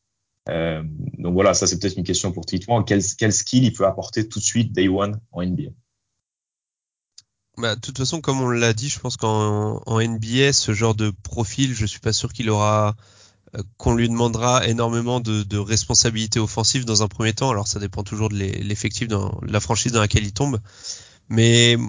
[0.49, 0.83] Euh,
[1.17, 2.83] donc voilà, ça c'est peut-être une question pour Titouan.
[2.83, 5.69] Quel, quel skill il peut apporter tout de suite, day one, en NBA
[7.57, 10.95] Bah, de toute façon, comme on l'a dit, je pense qu'en en NBA, ce genre
[10.95, 12.95] de profil, je suis pas sûr qu'il aura,
[13.55, 17.51] euh, qu'on lui demandera énormément de, de responsabilités offensives dans un premier temps.
[17.51, 20.59] Alors, ça dépend toujours de l'e- l'effectif dans de la franchise dans laquelle il tombe.
[21.29, 21.83] Mais de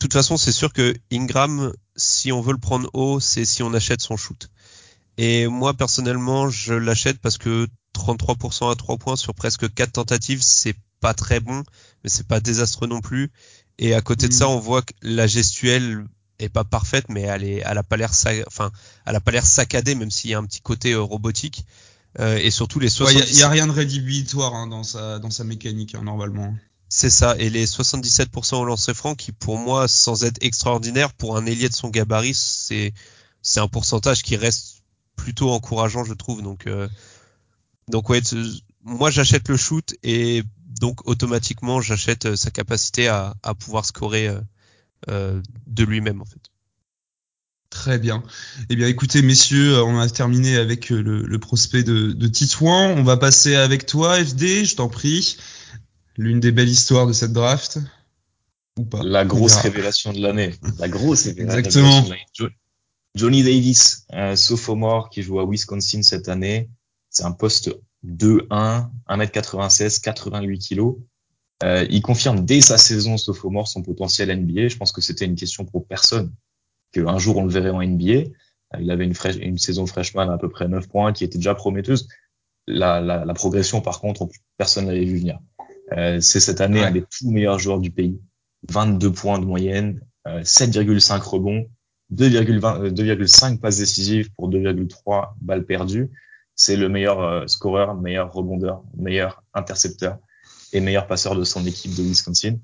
[0.00, 3.74] toute façon, c'est sûr que Ingram, si on veut le prendre haut, c'est si on
[3.74, 4.50] achète son shoot.
[5.16, 10.42] Et moi, personnellement, je l'achète parce que 33% à 3 points sur presque 4 tentatives,
[10.42, 11.62] c'est pas très bon,
[12.04, 13.30] mais c'est pas désastreux non plus.
[13.78, 16.04] Et à côté de ça, on voit que la gestuelle
[16.38, 18.10] est pas parfaite, mais elle est, elle a pas l'air,
[18.46, 18.70] enfin,
[19.06, 21.64] elle a pas l'air saccadée, même s'il y a un petit côté euh, robotique.
[22.18, 25.30] Euh, et surtout les Il 77, y, a rien de rédhibitoire hein, dans sa dans
[25.30, 26.54] sa mécanique hein, normalement.
[26.88, 27.36] c'est ça.
[27.38, 31.68] Et les 77% au lancer franc, qui pour moi, sans être extraordinaire, pour un ailier
[31.68, 32.94] de son gabarit, c'est,
[33.42, 34.82] c'est un pourcentage qui reste
[35.16, 36.42] plutôt encourageant, je trouve.
[36.42, 36.88] Donc, euh,
[37.88, 38.22] donc ouais,
[38.82, 40.42] moi j'achète le shoot et
[40.80, 44.40] donc automatiquement j'achète euh, sa capacité à, à pouvoir scorer euh,
[45.08, 46.40] euh, de lui-même en fait.
[47.70, 48.22] Très bien.
[48.70, 52.94] Eh bien, écoutez, messieurs, on a terminé avec le, le prospect de, de Titouan.
[52.96, 55.36] On va passer avec toi, FD, je t'en prie.
[56.16, 57.78] L'une des belles histoires de cette draft.
[58.78, 59.02] Ou pas.
[59.02, 60.54] La grosse révélation de l'année.
[60.78, 62.00] La grosse révélation Exactement.
[62.04, 62.22] de l'année.
[62.32, 62.48] Jo-
[63.14, 66.70] Johnny Davis, un sophomore qui joue à Wisconsin cette année.
[67.10, 67.70] C'est un poste
[68.06, 70.96] 2-1, 1m96, 88 kilos.
[71.64, 74.68] Euh, il confirme dès sa saison sophomore son potentiel NBA.
[74.68, 76.32] Je pense que c'était une question pour personne
[76.92, 78.30] qu'un jour on le verrait en NBA.
[78.78, 81.54] Il avait une, fraîche- une saison freshman à peu près 9 points qui était déjà
[81.54, 82.06] prometteuse.
[82.66, 85.38] La, la, la progression, par contre, personne l'avait vu venir.
[85.96, 86.86] Euh, c'est cette année Ouais.
[86.86, 88.20] un des tout meilleurs joueurs du pays.
[88.68, 91.64] 22 points de moyenne, euh, 7,5 rebonds,
[92.12, 96.10] 2,20 euh, 2,5 passes décisives pour 2,3 balles perdues.
[96.58, 100.18] C'est le meilleur euh, scoreur, meilleur rebondeur, meilleur intercepteur
[100.72, 102.56] et meilleur passeur de son équipe de Wisconsin.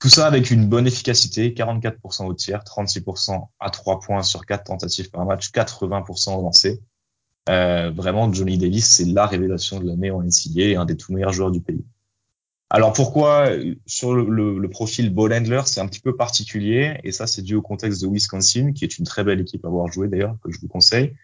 [0.00, 4.64] Tout ça avec une bonne efficacité, 44% au tir, 36% à 3 points sur 4
[4.64, 6.82] tentatives par match, 80% au lancer.
[7.46, 11.32] Vraiment, Johnny Davis, c'est la révélation de l'année en NCAA et un des tout meilleurs
[11.32, 11.84] joueurs du pays.
[12.74, 17.28] Alors pourquoi euh, sur le profil ball handler, c'est un petit peu particulier et ça
[17.28, 20.08] c'est dû au contexte de Wisconsin, qui est une très belle équipe à avoir joué
[20.08, 21.14] d'ailleurs, que je vous conseille.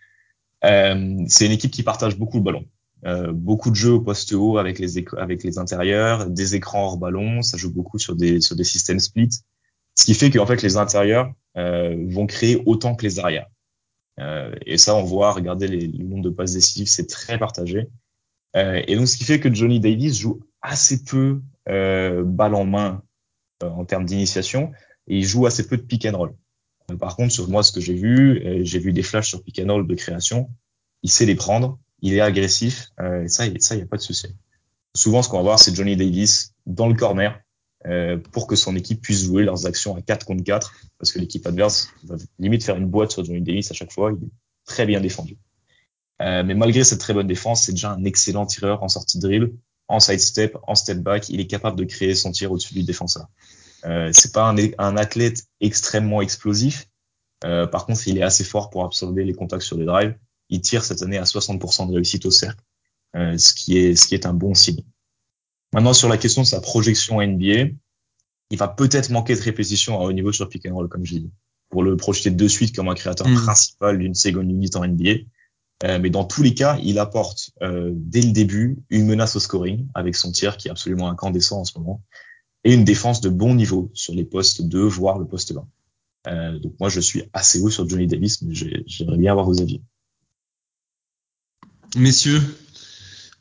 [0.64, 2.64] Euh, c'est une équipe qui partage beaucoup le ballon.
[3.07, 6.99] Euh, beaucoup de jeux au poste haut avec les avec les intérieurs, des écrans hors
[6.99, 9.31] ballon, ça joue beaucoup sur des sur des systèmes split,
[9.94, 13.46] ce qui fait qu'en fait les intérieurs euh, vont créer autant que les arrières.
[14.18, 17.88] Euh, et ça on voit, regardez les, le nombre de passes décisives, c'est très partagé.
[18.57, 22.64] Euh, et donc ce qui fait que Johnny Davis joue assez peu euh, balle en
[22.64, 23.03] main
[23.62, 24.73] en termes d'initiation
[25.07, 26.35] et il joue assez peu de pick and roll.
[26.90, 29.42] Euh, par contre sur moi ce que j'ai vu, euh, j'ai vu des flashs sur
[29.68, 30.50] roll de création,
[31.03, 33.87] il sait les prendre, il est agressif, euh, et ça, y- ça, il n'y a
[33.87, 34.26] pas de souci.
[34.94, 37.38] Souvent, ce qu'on va voir, c'est Johnny Davis dans le corner
[37.87, 41.18] euh, pour que son équipe puisse jouer leurs actions à 4 contre 4, parce que
[41.18, 44.12] l'équipe adverse va limite faire une boîte sur Johnny Davis à chaque fois.
[44.12, 44.31] Il est
[44.66, 45.38] très bien défendu.
[46.20, 49.22] Euh, mais malgré cette très bonne défense, c'est déjà un excellent tireur en sortie de
[49.22, 49.53] dribble,
[49.88, 51.29] en side step, en step back.
[51.31, 53.26] Il est capable de créer son tir au-dessus du défenseur.
[53.85, 56.88] Euh, c'est pas un, un athlète extrêmement explosif.
[57.45, 60.14] Euh, par contre, il est assez fort pour absorber les contacts sur les drives
[60.51, 62.62] il tire cette année à 60% de réussite au cercle,
[63.16, 64.85] euh, ce qui est ce qui est un bon signe.
[65.73, 67.71] Maintenant sur la question de sa projection NBA,
[68.51, 71.21] il va peut-être manquer de répétition à haut niveau sur pick and roll comme j'ai
[71.21, 71.31] dit,
[71.71, 73.37] pour le projeter de suite comme un créateur Mm.
[73.37, 75.23] principal d'une seconde unit en NBA.
[75.83, 79.40] Euh, mais dans tous les cas, il apporte euh, dès le début une menace au
[79.40, 82.03] scoring avec son tir qui est absolument incandescent en ce moment
[82.64, 85.66] et une défense de bon niveau sur les postes 2 voire le poste 20.
[86.27, 89.46] Euh, donc moi je suis assez haut sur Johnny Davis, mais j'ai- j'aimerais bien avoir
[89.46, 89.81] vos avis.
[91.96, 92.40] Messieurs,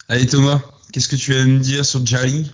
[0.08, 2.52] allez Thomas, qu'est-ce que tu as à me dire sur Jali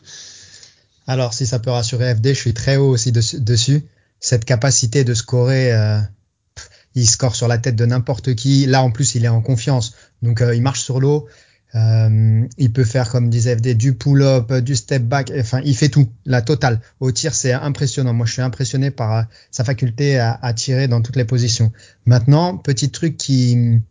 [1.08, 3.40] Alors, si ça peut rassurer FD, je suis très haut aussi dessus.
[3.40, 3.86] dessus.
[4.20, 6.00] Cette capacité de scorer, euh,
[6.56, 8.66] pff, il score sur la tête de n'importe qui.
[8.66, 9.94] Là, en plus, il est en confiance.
[10.22, 11.28] Donc, euh, il marche sur l'eau.
[11.74, 15.32] Euh, il peut faire, comme disait FD, du pull-up, du step back.
[15.38, 16.80] Enfin, il fait tout, la totale.
[17.00, 18.14] Au tir, c'est impressionnant.
[18.14, 21.72] Moi, je suis impressionné par euh, sa faculté à, à tirer dans toutes les positions.
[22.06, 23.82] Maintenant, petit truc qui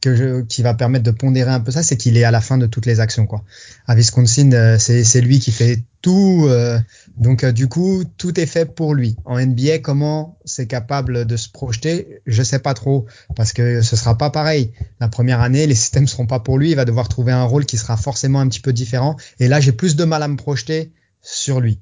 [0.00, 2.40] que je, qui va permettre de pondérer un peu ça, c'est qu'il est à la
[2.40, 3.26] fin de toutes les actions.
[3.26, 3.42] Quoi.
[3.86, 6.46] À Wisconsin, euh, c'est lui qui fait tout.
[6.48, 6.78] euh,
[7.16, 9.16] donc euh, du coup, tout est fait pour lui.
[9.24, 13.96] En NBA, comment c'est capable de se projeter Je sais pas trop parce que ce
[13.96, 14.72] sera pas pareil.
[15.00, 16.70] La première année, les systèmes seront pas pour lui.
[16.70, 19.16] Il va devoir trouver un rôle qui sera forcément un petit peu différent.
[19.40, 21.80] Et là, j'ai plus de mal à me projeter sur lui.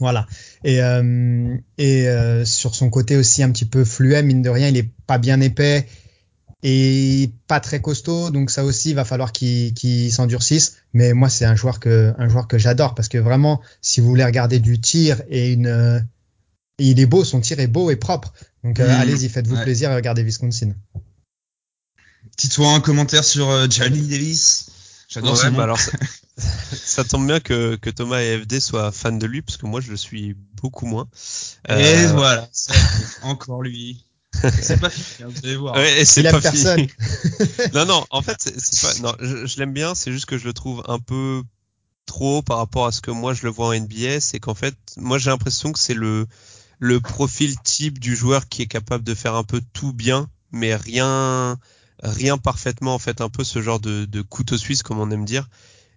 [0.00, 0.26] Voilà.
[0.64, 4.68] Et, euh, et euh, sur son côté aussi un petit peu fluet, mine de rien,
[4.68, 5.86] il est pas bien épais
[6.66, 10.76] et pas très costaud, donc ça aussi il va falloir qu'il s'endurcisse.
[10.94, 14.08] Mais moi c'est un joueur que un joueur que j'adore parce que vraiment si vous
[14.08, 16.00] voulez regarder du tir et une euh,
[16.78, 18.32] il est beau, son tir est beau et propre.
[18.64, 19.62] Donc euh, Mmh, allez-y, faites-vous ouais.
[19.62, 20.72] plaisir et regardez Wisconsin.
[22.38, 24.70] Dis-toi un commentaire sur euh, Davis?
[25.08, 25.92] J'adore Ouais, bah alors ça,
[26.38, 29.82] ça tombe bien que, que Thomas et FD soient fans de lui parce que moi
[29.82, 31.08] je le suis beaucoup moins.
[31.68, 32.72] Et Euh, voilà, c'est
[33.22, 34.06] encore lui.
[34.50, 35.74] C'est pas fini, hein, vous allez voir.
[35.76, 36.62] Ouais, et c'est pas fini.
[36.62, 36.86] personne.
[37.74, 39.08] non, non, en fait, c'est c'est pas.
[39.08, 39.94] Non, je, je l'aime bien.
[39.94, 41.42] C'est juste que je le trouve un peu
[42.06, 44.20] trop haut par rapport à ce que moi je le vois en NBA.
[44.20, 46.26] C'est qu'en fait, moi j'ai l'impression que c'est le
[46.78, 50.74] le profil type du joueur qui est capable de faire un peu tout bien, mais
[50.74, 51.58] rien
[52.02, 52.94] rien parfaitement.
[52.94, 55.48] En fait, un peu ce genre de, de couteau suisse comme on aime dire.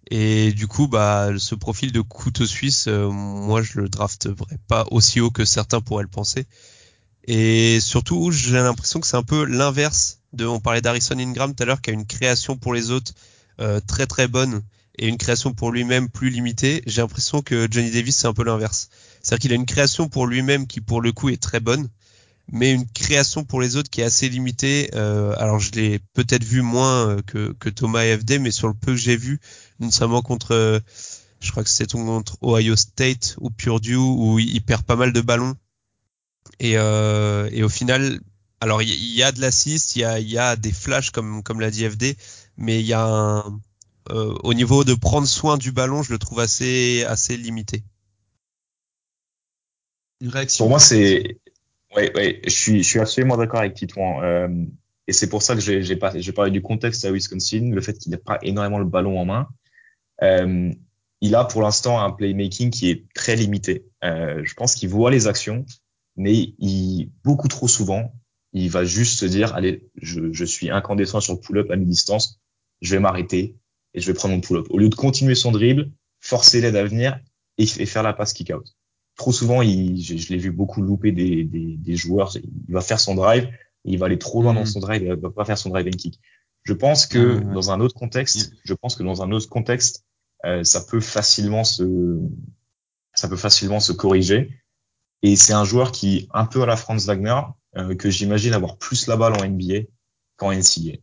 [0.10, 4.36] Et du coup, bah, ce profil de couteau suisse, euh, moi, je le drafterais
[4.68, 6.46] pas aussi haut que certains pourraient le penser.
[7.28, 10.46] Et surtout, j'ai l'impression que c'est un peu l'inverse de.
[10.46, 13.14] On parlait d'Harrison Ingram tout à l'heure, qui a une création pour les autres
[13.60, 14.62] euh, très très bonne
[14.98, 16.82] et une création pour lui-même plus limitée.
[16.88, 18.90] J'ai l'impression que Johnny Davis c'est un peu l'inverse.
[19.22, 21.90] C'est-à-dire qu'il a une création pour lui-même qui pour le coup est très bonne,
[22.52, 24.90] mais une création pour les autres qui est assez limitée.
[24.96, 28.70] Euh, alors je l'ai peut-être vu moins euh, que, que Thomas et FD, mais sur
[28.70, 29.40] le peu que j'ai vu,
[29.80, 30.82] notamment contre,
[31.42, 35.22] je crois que c'était contre Ohio State ou Purdue, où il, perd pas mal de
[35.22, 35.56] ballons.
[36.60, 38.20] Et, euh, et au final,
[38.62, 41.60] alors il y, a de l'assist, il y a, y a des flashs comme, comme
[41.60, 42.16] l'a dit FD,
[42.58, 43.60] mais il y a un,
[44.10, 47.84] euh, au niveau de prendre soin du ballon, je le trouve assez, assez limité.
[50.22, 51.38] Une réaction Pour moi, c'est
[51.96, 54.22] Ouais, ouais, je suis, je suis absolument d'accord avec Titouan.
[54.22, 54.66] Euh,
[55.08, 57.82] et c'est pour ça que j'ai, j'ai, pas, j'ai parlé du contexte à Wisconsin, le
[57.82, 59.48] fait qu'il n'a pas énormément le ballon en main.
[60.22, 60.72] Euh,
[61.22, 63.86] il a pour l'instant un playmaking qui est très limité.
[64.04, 65.66] Euh, je pense qu'il voit les actions,
[66.18, 68.14] mais il, beaucoup trop souvent,
[68.54, 72.40] il va juste se dire, allez, je, je suis incandescent sur le pull-up à mi-distance,
[72.82, 73.56] je vais m'arrêter
[73.94, 74.68] et je vais prendre mon pull-up.
[74.70, 77.20] Au lieu de continuer son dribble, forcer l'aide à venir
[77.58, 78.76] et, et faire la passe kick-out
[79.18, 82.38] trop souvent, il, je, je l'ai vu beaucoup louper des, des, des, joueurs.
[82.38, 83.50] Il va faire son drive,
[83.84, 84.68] il va aller trop loin dans mm.
[84.68, 86.22] son drive, il va pas faire son drive and kick.
[86.64, 90.06] Je pense que dans un autre contexte, je pense que dans un autre contexte,
[90.46, 92.20] euh, ça peut facilement se,
[93.14, 94.52] ça peut facilement se corriger.
[95.24, 97.42] Et c'est un joueur qui, un peu à la Franz Wagner,
[97.76, 99.88] euh, que j'imagine avoir plus la balle en NBA
[100.36, 100.98] qu'en NCAA.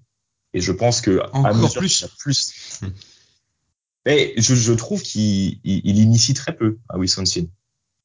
[0.55, 2.81] Et je pense que encore plus, plus.
[4.07, 7.46] Mais je, je trouve qu'il il, il, initie très peu à Wisconsin.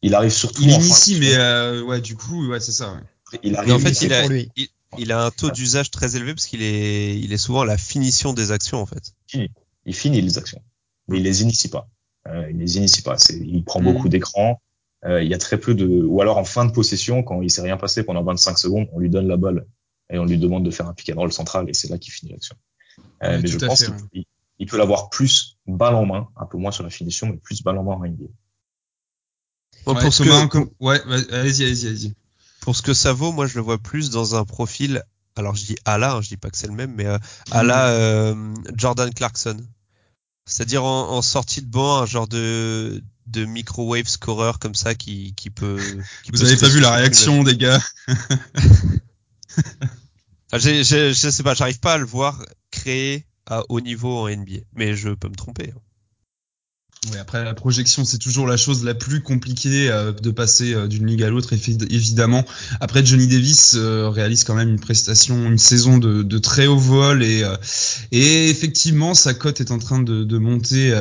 [0.02, 0.62] Il arrive surtout.
[0.64, 2.94] Il initie, mais euh, ouais, du coup, ouais, c'est ça.
[2.94, 3.40] Ouais.
[3.44, 3.74] Il arrive.
[3.74, 4.50] en fait, il a, lui.
[4.98, 8.34] Il, a un taux d'usage très élevé parce qu'il est, il est souvent la finition
[8.34, 9.14] des actions en fait.
[9.86, 10.62] Il finit, les actions,
[11.08, 11.90] mais il les initie pas.
[12.28, 13.18] Euh, il les initie pas.
[13.30, 14.12] Il prend beaucoup mm.
[15.06, 17.50] Euh, il y a très peu de, ou alors en fin de possession, quand il
[17.50, 19.66] s'est rien passé pendant 25 secondes, on lui donne la balle
[20.12, 22.12] et on lui demande de faire un pick and roll central et c'est là qu'il
[22.12, 22.56] finit l'action.
[23.24, 26.84] Euh, mais je pense qu'il peut l'avoir plus balle en main, un peu moins sur
[26.84, 28.28] la finition, mais plus balle en main en NBA
[29.84, 30.70] pour ce que...
[30.80, 32.14] ouais, allez-y, allez-y, allez-y.
[32.62, 35.04] Pour ce que ça vaut, moi je le vois plus dans un profil.
[35.36, 37.18] Alors je dis à la, hein, je dis pas que c'est le même, mais euh,
[37.52, 37.90] à la mm.
[37.90, 39.58] euh, Jordan Clarkson.
[40.50, 45.34] C'est-à-dire en, en, sortie de banc, un genre de de microwave scorer comme ça qui,
[45.36, 45.80] qui peut.
[46.24, 47.82] Qui Vous avez pas vu la réaction des gars?
[50.54, 54.96] Je sais pas, j'arrive pas à le voir créer à haut niveau en NBA, mais
[54.96, 55.72] je peux me tromper.
[55.76, 55.80] Hein.
[57.08, 60.88] Oui, après la projection, c'est toujours la chose la plus compliquée euh, de passer euh,
[60.88, 62.44] d'une ligue à l'autre, évidemment.
[62.82, 66.78] Après, Johnny Davis euh, réalise quand même une prestation, une saison de, de très haut
[66.78, 67.46] vol et,
[68.12, 70.94] et effectivement, sa cote est en train de, de monter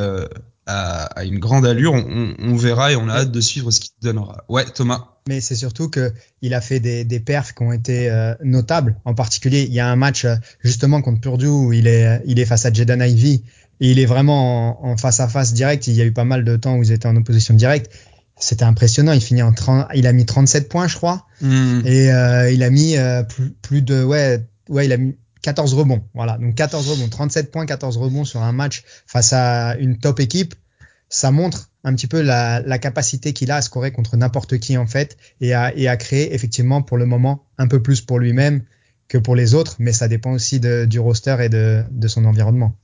[0.65, 1.93] à, à, une grande allure.
[1.93, 4.45] On, on, verra et on a hâte de suivre ce qu'il donnera.
[4.47, 5.15] Ouais, Thomas.
[5.27, 8.09] Mais c'est surtout que il a fait des, des perfs qui ont été
[8.41, 8.97] notables.
[9.03, 10.25] En particulier, il y a un match
[10.63, 13.43] justement contre Purdue où il est, il est face à Jaden Ivy
[13.79, 15.87] et il est vraiment en, face à face direct.
[15.87, 17.91] Il y a eu pas mal de temps où ils étaient en opposition directe.
[18.37, 19.13] C'était impressionnant.
[19.13, 21.25] Il finit en 30, il a mis 37 points, je crois.
[21.41, 21.81] Hmm.
[21.85, 25.73] Et euh, il a mis euh, plus, plus, de, ouais, ouais, il a mis 14
[25.73, 26.03] rebonds.
[26.13, 26.37] Voilà.
[26.37, 30.55] Donc 14 rebonds, 37 points, 14 rebonds sur un match face à une top équipe.
[31.09, 34.77] Ça montre un petit peu la, la capacité qu'il a à scorer contre n'importe qui,
[34.77, 38.19] en fait, et à, et à créer, effectivement, pour le moment, un peu plus pour
[38.19, 38.63] lui-même
[39.07, 39.75] que pour les autres.
[39.79, 42.75] Mais ça dépend aussi de, du roster et de, de son environnement.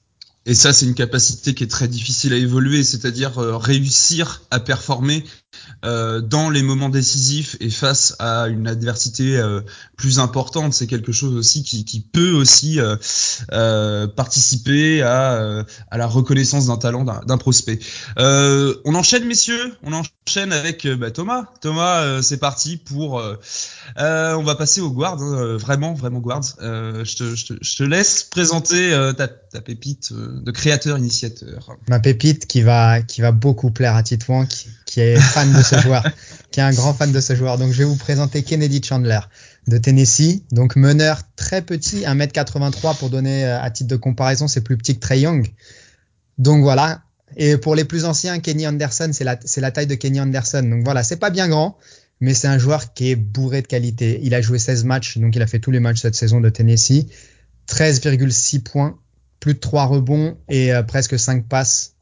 [0.47, 4.59] Et ça, c'est une capacité qui est très difficile à évoluer, c'est-à-dire euh, réussir à
[4.59, 5.23] performer
[5.83, 9.61] euh, dans les moments décisifs et face à une adversité euh,
[9.97, 10.73] plus importante.
[10.73, 12.79] C'est quelque chose aussi qui, peut aussi
[14.15, 17.79] participer à, la reconnaissance d'un talent d'un prospect.
[18.17, 19.75] on enchaîne, messieurs.
[19.83, 21.45] On enchaîne avec bah, Thomas.
[21.61, 23.21] Thomas, c'est parti pour.
[23.97, 25.21] on va passer au guard.
[25.21, 26.41] Hein, vraiment, vraiment guard.
[26.59, 31.75] je te, laisse présenter ta, ta pépite de créateur initiateur.
[31.87, 35.61] Ma pépite qui va qui va beaucoup plaire à Titouan qui, qui est fan de
[35.61, 36.03] ce joueur,
[36.51, 37.57] qui est un grand fan de ce joueur.
[37.57, 39.19] Donc je vais vous présenter Kennedy Chandler
[39.67, 44.61] de Tennessee, donc meneur très petit, 1m83 pour donner euh, à titre de comparaison, c'est
[44.61, 45.47] plus petit que Trey Young.
[46.37, 47.01] Donc voilà.
[47.37, 50.61] Et pour les plus anciens, Kenny Anderson, c'est la, c'est la taille de Kenny Anderson.
[50.63, 51.77] Donc voilà, c'est pas bien grand,
[52.19, 54.19] mais c'est un joueur qui est bourré de qualité.
[54.23, 56.49] Il a joué 16 matchs, donc il a fait tous les matchs cette saison de
[56.49, 57.07] Tennessee.
[57.67, 58.99] 13,6 points,
[59.39, 61.95] plus de 3 rebonds et euh, presque 5 passes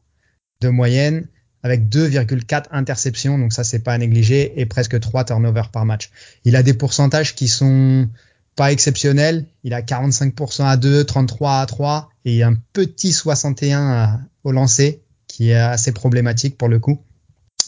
[0.60, 1.26] de moyenne
[1.64, 6.10] avec 2,4 interceptions, donc ça c'est pas à négliger, et presque 3 turnovers par match.
[6.44, 8.06] Il a des pourcentages qui sont
[8.54, 9.46] pas exceptionnels.
[9.64, 15.50] Il a 45% à 2, 33 à 3 et un petit 61 au lancer qui
[15.50, 17.00] est assez problématique pour le coup.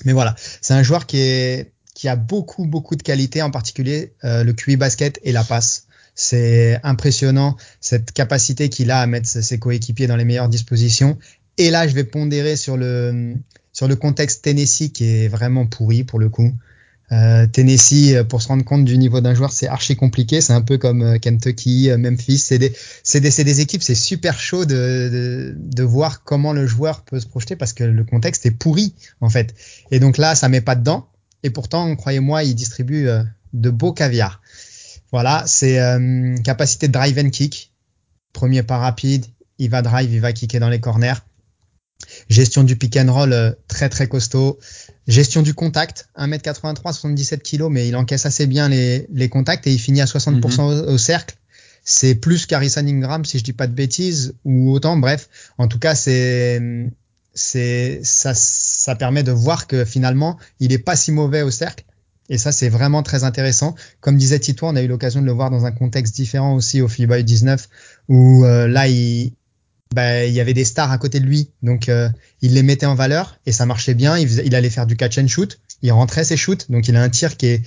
[0.05, 4.13] Mais voilà, c'est un joueur qui est qui a beaucoup beaucoup de qualité, en particulier
[4.25, 5.87] euh, le QI basket et la passe.
[6.15, 11.19] C'est impressionnant cette capacité qu'il a à mettre ses coéquipiers dans les meilleures dispositions.
[11.59, 13.35] Et là, je vais pondérer sur le
[13.77, 16.51] sur le contexte Tennessee qui est vraiment pourri pour le coup.
[17.13, 20.41] Euh, Tennessee, euh, pour se rendre compte du niveau d'un joueur, c'est archi compliqué.
[20.41, 22.39] C'est un peu comme euh, Kentucky, Memphis.
[22.39, 22.73] C'est des,
[23.03, 27.21] c'est des, des, équipes, c'est super chaud de, de, de, voir comment le joueur peut
[27.21, 29.55] se projeter parce que le contexte est pourri en fait.
[29.91, 31.11] Et donc là, ça met pas dedans.
[31.43, 33.09] Et pourtant, croyez-moi, il distribue
[33.53, 34.41] de beaux caviar.
[35.13, 35.79] Voilà, c'est
[36.45, 37.73] capacité de drive and kick.
[38.33, 39.27] Premier pas rapide,
[39.59, 41.26] il va drive, il va kicker dans les corners.
[42.29, 44.59] Gestion du pick and roll très très costaud.
[45.07, 49.73] Gestion du contact, 1m83, 77 kg, mais il encaisse assez bien les, les contacts et
[49.73, 50.89] il finit à 60% mhm.
[50.89, 51.37] au, cercle.
[51.85, 54.97] C'est plus qu'Harrison Ingram, si je dis pas de bêtises, ou autant.
[54.97, 56.61] Bref, en tout cas, c'est,
[57.35, 61.85] c'est, ça, ça permet de voir que finalement, il est pas si mauvais au cercle.
[62.29, 63.77] Et ça, c'est vraiment très intéressant.
[64.01, 66.81] Comme disait Tito, on a eu l'occasion de le voir dans un contexte différent aussi
[66.81, 67.69] au FIBA 19,
[68.09, 69.33] où euh, là, il,
[69.97, 72.11] bah, il y avait des stars à côté de lui, donc euh,
[72.43, 74.19] il les mettait en valeur et ça marchait bien.
[74.19, 77.09] Il, allait faire du catch and shoot, il rentrait ses shoots, donc il a un
[77.09, 77.63] tir qui est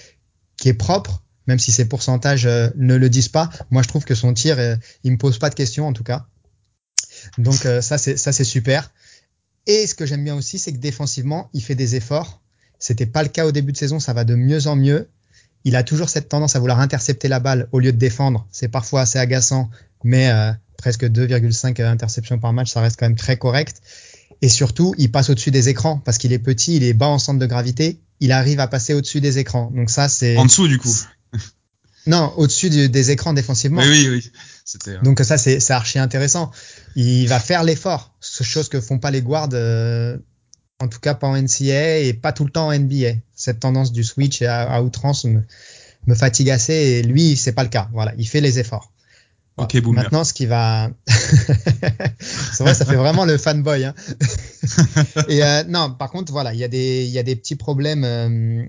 [0.56, 3.50] qui est propre, même si ses pourcentages euh, ne le disent pas.
[3.72, 6.04] Moi, je trouve que son tir, euh, il me pose pas de questions en tout
[6.04, 6.28] cas.
[7.40, 8.94] Donc ça c'est ça c'est super.
[9.66, 12.44] Et ce que j'aime bien aussi, c'est que défensivement, il fait des efforts.
[12.78, 15.10] C'était pas le cas au début de saison, ça va de mieux en mieux.
[15.64, 18.48] Il a toujours cette tendance à vouloir intercepter la balle au lieu de défendre.
[18.52, 19.72] C'est parfois assez agaçant,
[20.04, 20.30] mais
[20.80, 23.82] presque 2,5 interceptions par match, ça reste quand même très correct.
[24.42, 27.20] Et surtout, il passe au-dessus des écrans parce qu'il est petit, il est bas en
[27.20, 29.72] centre de gravité, il arrive à passer au-dessus des écrans.
[29.76, 30.96] Donc ça, c'est en dessous du coup.
[32.08, 33.82] Non, au-dessus des écrans défensivement.
[33.82, 34.32] Oui, oui, oui.
[34.88, 36.50] Euh, Donc ça, c'est archi intéressant.
[36.96, 40.18] Il va faire l'effort, chose que font pas les guards, euh,
[40.80, 43.20] en tout cas pas en NCA et pas tout le temps en NBA.
[43.36, 45.42] Cette tendance du switch à, outrance me,
[46.08, 47.90] me, fatigue assez et lui, c'est pas le cas.
[47.94, 48.92] Voilà, il fait les efforts.
[49.64, 53.86] Ok, Maintenant, ce qui va, c'est vrai, ça fait vraiment le fanboy.
[53.86, 53.94] Hein.
[55.30, 57.56] Et euh, non, par contre, voilà, il y a des, il y a des petits
[57.56, 58.04] problèmes.
[58.04, 58.66] Euh,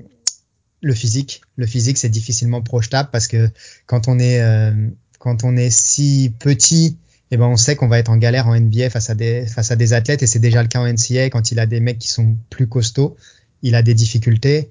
[0.83, 3.51] le physique, le physique, c'est difficilement projetable parce que
[3.87, 4.73] quand on est, euh,
[5.19, 6.97] quand on est si petit,
[7.31, 9.71] eh ben on sait qu'on va être en galère en NBA face à des, face
[9.71, 11.99] à des athlètes et c'est déjà le cas en NCA quand il a des mecs
[11.99, 13.17] qui sont plus costauds,
[13.63, 14.71] il a des difficultés.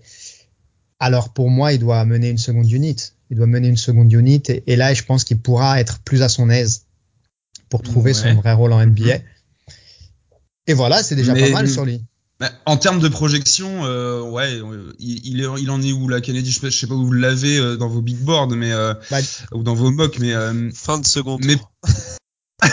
[0.99, 4.43] Alors pour moi, il doit mener une seconde unit il doit mener une seconde unit
[4.47, 6.85] et, là je pense qu'il pourra être plus à son aise
[7.69, 9.19] pour trouver son vrai rôle en NBA.
[10.67, 12.03] Et voilà, c'est déjà pas mal sur lui.
[12.39, 14.61] Bah, en termes de projection, euh, ouais,
[14.97, 16.51] il, il, en est où la Kennedy?
[16.51, 19.17] Je, sais pas où vous l'avez euh, dans vos big boards, mais euh, bah,
[19.51, 20.31] ou dans vos mocks, mais
[20.73, 21.57] fin de second mais...
[21.57, 21.71] tour.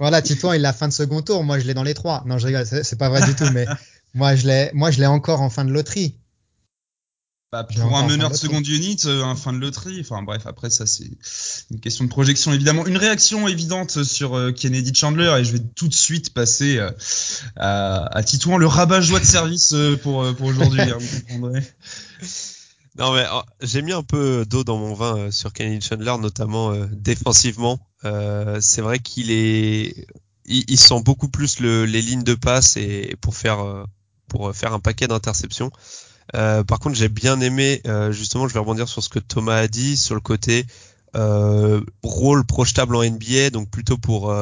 [0.00, 1.44] voilà, Titouan, il l'a fin de second tour.
[1.44, 2.24] Moi, je l'ai dans les trois.
[2.26, 3.66] Non, je rigole, c'est pas vrai du tout, mais
[4.14, 6.16] moi, je l'ai, moi, je l'ai encore en fin de loterie.
[7.50, 10.68] Bah, pour un meneur de seconde unit, euh, un fin de loterie, enfin bref, après
[10.68, 11.10] ça c'est
[11.70, 12.84] une question de projection évidemment.
[12.84, 16.90] Une réaction évidente sur euh, Kennedy Chandler et je vais tout de suite passer euh,
[17.56, 21.62] à, à Titouan, le rabat-joie de service pour, pour aujourd'hui, hein, vous comprendrez.
[22.98, 26.74] Non mais oh, j'ai mis un peu d'eau dans mon vin sur Kennedy Chandler, notamment
[26.90, 27.78] défensivement.
[28.02, 30.08] c'est vrai qu'il est,
[30.46, 33.84] il, sent beaucoup plus le, les lignes de passe et pour faire
[34.26, 35.70] pour faire un paquet d'interceptions.
[36.34, 39.56] Euh, par contre, j'ai bien aimé, euh, justement, je vais rebondir sur ce que Thomas
[39.56, 40.66] a dit, sur le côté
[41.16, 44.34] euh, rôle projetable en NBA, donc plutôt pour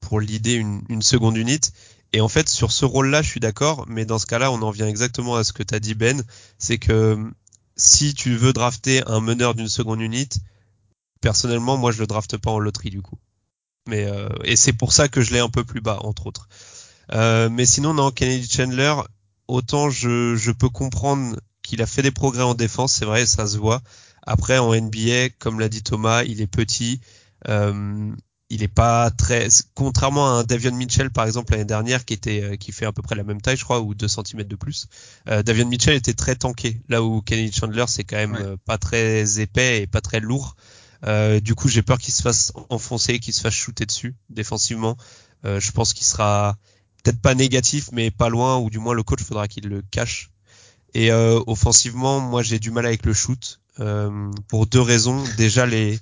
[0.00, 1.70] pour l'idée une, une seconde unité.
[2.12, 4.70] Et en fait, sur ce rôle-là, je suis d'accord, mais dans ce cas-là, on en
[4.70, 6.22] vient exactement à ce que tu as dit, Ben,
[6.58, 7.18] c'est que
[7.76, 10.38] si tu veux drafter un meneur d'une seconde unité,
[11.20, 13.18] personnellement, moi, je le drafte pas en loterie du coup.
[13.88, 14.06] Mais
[14.44, 16.48] et c'est pour ça que je l'ai un peu plus bas, entre autres.
[17.12, 18.94] Euh, mais sinon, non, Kennedy Chandler,
[19.52, 23.46] autant je, je peux comprendre qu'il a fait des progrès en défense, c'est vrai, ça
[23.46, 23.82] se voit.
[24.22, 27.00] Après, en NBA, comme l'a dit Thomas, il est petit.
[27.48, 28.12] Euh,
[28.52, 32.42] il est pas très contrairement à un Davion Mitchell par exemple l'année dernière qui était
[32.42, 34.56] euh, qui fait à peu près la même taille je crois ou 2 cm de
[34.56, 34.88] plus
[35.28, 38.76] euh, Davion Mitchell était très tanké là où Kenny Chandler c'est quand même euh, pas
[38.76, 40.54] très épais et pas très lourd
[41.06, 44.98] euh, du coup j'ai peur qu'il se fasse enfoncer qu'il se fasse shooter dessus défensivement
[45.44, 46.56] je pense qu'il sera
[47.02, 50.30] peut-être pas négatif, mais pas loin, ou du moins le coach faudra qu'il le cache.
[50.94, 55.24] Et euh, offensivement, moi j'ai du mal avec le shoot euh, pour deux raisons.
[55.36, 55.98] Déjà les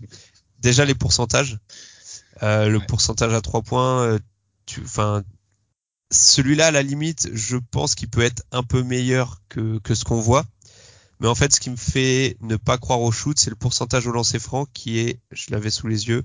[0.58, 1.58] déjà les pourcentages.
[2.42, 4.18] Euh, le pourcentage à trois points, euh,
[4.82, 5.22] enfin
[6.10, 10.04] celui-là à la limite, je pense qu'il peut être un peu meilleur que que ce
[10.04, 10.46] qu'on voit.
[11.20, 14.06] Mais en fait, ce qui me fait ne pas croire au shoot, c'est le pourcentage
[14.06, 16.24] au lancer franc qui est, je l'avais sous les yeux,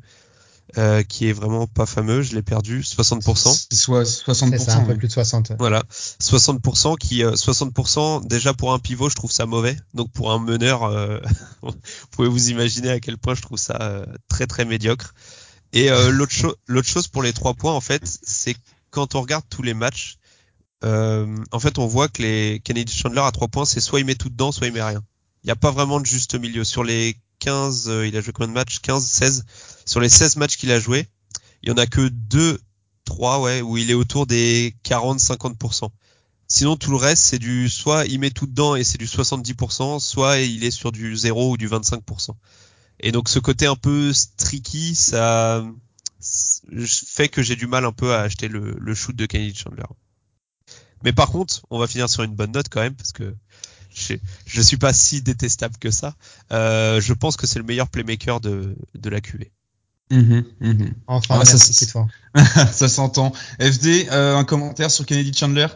[0.77, 3.73] euh, qui est vraiment pas fameux, je l'ai perdu, 60%.
[3.73, 4.57] Soit 60%.
[4.57, 5.53] C'est un peu plus de 60.
[5.59, 9.77] Voilà, 60% qui, 60% euh, déjà pour un pivot, je trouve ça mauvais.
[9.93, 11.19] Donc pour un meneur, euh,
[11.61, 11.71] vous
[12.11, 15.13] pouvez vous imaginer à quel point je trouve ça très très médiocre.
[15.73, 18.55] Et l'autre chose, l'autre chose pour les trois points en fait, c'est
[18.91, 20.17] quand on regarde tous les matchs,
[20.85, 24.05] euh, en fait, on voit que les Kennedy Chandler à trois points, c'est soit il
[24.05, 25.01] met tout dedans, soit il met rien.
[25.43, 26.63] Il n'y a pas vraiment de juste milieu.
[26.63, 28.79] Sur les 15, euh, il a joué combien de matchs?
[28.79, 29.45] 15, 16
[29.85, 31.07] Sur les 16 matchs qu'il a joué,
[31.61, 32.59] il y en a que 2,
[33.05, 35.89] 3, ouais, où il est autour des 40-50%.
[36.47, 39.99] Sinon, tout le reste, c'est du soit il met tout dedans et c'est du 70%,
[39.99, 42.31] soit il est sur du 0 ou du 25%.
[42.99, 45.63] Et donc ce côté un peu tricky, ça
[46.87, 49.85] fait que j'ai du mal un peu à acheter le, le shoot de Kennedy Chandler.
[51.03, 53.35] Mais par contre, on va finir sur une bonne note quand même parce que
[53.95, 54.15] je,
[54.45, 56.15] je suis pas si détestable que ça.
[56.51, 59.51] Euh, je pense que c'est le meilleur playmaker de, de la QV.
[60.11, 60.93] Mhm, mhm.
[61.07, 61.57] Enfin, Ah, ça,
[62.71, 63.31] ça s'entend.
[63.59, 65.67] FD, euh, un commentaire sur Kennedy Chandler?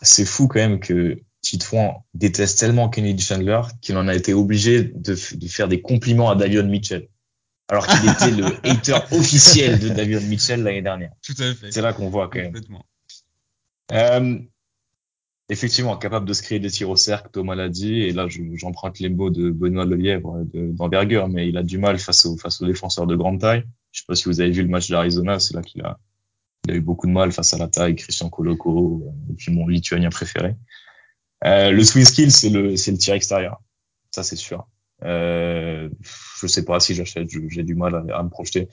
[0.00, 4.84] C'est fou quand même que Titouan déteste tellement Kennedy Chandler qu'il en a été obligé
[4.84, 7.08] de, de faire des compliments à Davion Mitchell.
[7.68, 11.12] Alors qu'il était le hater officiel de Davion Mitchell l'année dernière.
[11.22, 11.70] Tout à fait.
[11.72, 12.46] C'est là qu'on voit quand même.
[12.46, 12.84] Complètement.
[13.92, 14.38] Euh,
[15.50, 18.42] effectivement, capable de se créer des tirs au cercle, Thomas l'a dit, et là je-
[18.54, 22.36] j'emprunte les mots de Benoît Lelièvre de- d'envergure, mais il a du mal face aux,
[22.36, 23.64] face aux défenseurs de grande taille.
[23.92, 25.98] Je sais pas si vous avez vu le match d'Arizona, c'est là qu'il a,
[26.66, 29.52] il a eu beaucoup de mal face à la taille, Christian Koloko, euh, et puis
[29.52, 30.54] mon lituanien préféré.
[31.44, 33.60] Euh, le swing skill, c'est le, c'est le tir extérieur.
[34.12, 34.66] Ça, c'est sûr.
[35.04, 35.88] Euh,
[36.40, 38.68] je sais pas si j'achète, j'ai du mal à, à me projeter.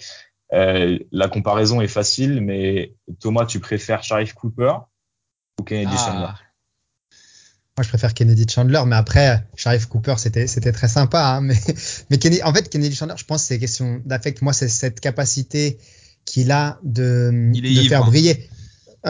[0.54, 4.74] Euh, la comparaison est facile, mais Thomas, tu préfères Sharif Cooper
[5.60, 6.06] ou Kennedy Ah.
[6.06, 6.47] Chandler
[7.78, 11.24] Moi, je préfère Kennedy Chandler, mais après, Sharif Cooper, c'était c'était très sympa.
[11.24, 11.56] Hein, mais
[12.10, 14.42] mais Kennedy, en fait, Kennedy Chandler, je pense que c'est question d'affect.
[14.42, 15.78] Moi, c'est cette capacité
[16.26, 18.08] qu'il a de, Il de ivre, faire hein.
[18.08, 18.50] briller.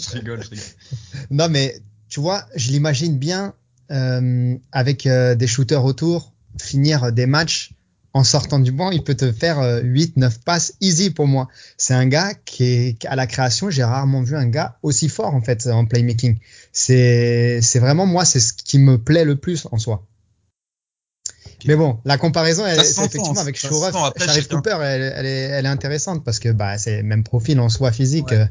[0.00, 0.64] Je rigole, je rigole.
[1.30, 3.54] non, mais tu vois, je l'imagine bien
[3.90, 7.74] euh, avec euh, des shooters autour, finir des matchs
[8.14, 8.90] en sortant du banc.
[8.90, 11.48] Il peut te faire euh, 8, 9 passes easy pour moi.
[11.76, 13.70] C'est un gars qui est à la création.
[13.70, 16.38] J'ai rarement vu un gars aussi fort en fait en playmaking.
[16.72, 20.06] C'est c'est vraiment moi, c'est ce qui me plaît le plus en soi.
[21.64, 23.64] Mais bon, la comparaison, elle, effectivement avec.
[23.64, 27.22] Après, Sharif Cooper, elle, elle est, elle est intéressante parce que bah, c'est le même
[27.22, 28.30] profil en soi physique.
[28.30, 28.48] Ouais.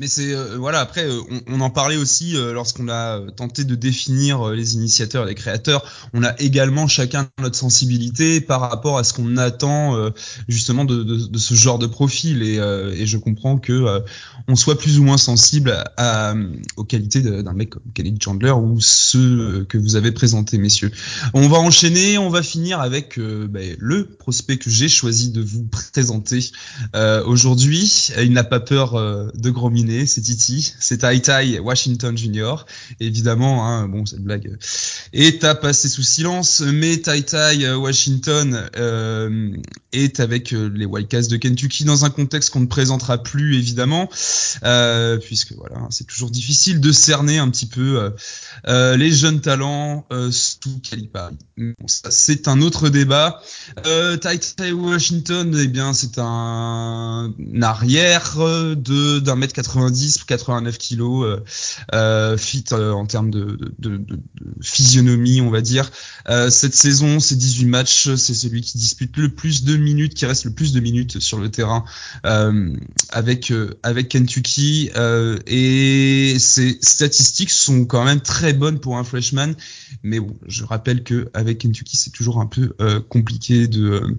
[0.00, 3.30] Mais c'est euh, voilà après euh, on, on en parlait aussi euh, lorsqu'on a euh,
[3.30, 5.84] tenté de définir euh, les initiateurs les créateurs.
[6.12, 10.10] On a également chacun notre sensibilité par rapport à ce qu'on attend euh,
[10.48, 14.02] justement de, de, de ce genre de profil et, et je comprends que
[14.48, 16.34] on soit plus ou moins sensible à, à-
[16.76, 20.90] aux qualités d'un mec comme Kennedy Chandler ou ceux que vous avez présentés messieurs.
[21.34, 25.64] On va enchaîner, on va finir avec ben, le prospect que j'ai choisi de vous
[25.92, 26.50] présenter
[27.26, 28.08] aujourd'hui.
[28.20, 28.94] Il n'a pas peur
[29.34, 29.50] de
[30.06, 32.64] c'est Titi, c'est Tai Tai Washington Jr.
[33.00, 34.56] Évidemment, hein, bon cette blague euh,
[35.12, 39.50] est à passer sous silence, mais Tai Tai euh, Washington euh,
[39.92, 45.52] est avec les Wildcats de Kentucky dans un contexte qu'on ne présentera plus évidemment, puisque
[45.52, 48.12] voilà, c'est toujours difficile de cerner un petit peu
[48.66, 51.36] les jeunes talents sous Calipari.
[51.56, 53.40] Bon, ça, c'est un autre débat.
[53.84, 57.32] Tai Tai Washington, eh bien, c'est un,
[57.62, 61.40] arrière de d'un mètre 90, 89 kilos, euh,
[61.94, 63.58] euh, fit euh, en termes de,
[64.60, 65.90] physionomie, on va dire.
[66.50, 70.44] Cette saison, c'est 18 matchs, c'est celui qui dispute le plus de minutes, qui reste
[70.44, 71.84] le plus de minutes sur le terrain
[73.10, 73.52] avec
[73.82, 74.90] avec Kentucky.
[75.46, 79.52] Et ses statistiques sont quand même très bonnes pour un freshman.
[80.02, 82.74] Mais bon, je rappelle que avec Kentucky, c'est toujours un peu
[83.08, 84.18] compliqué de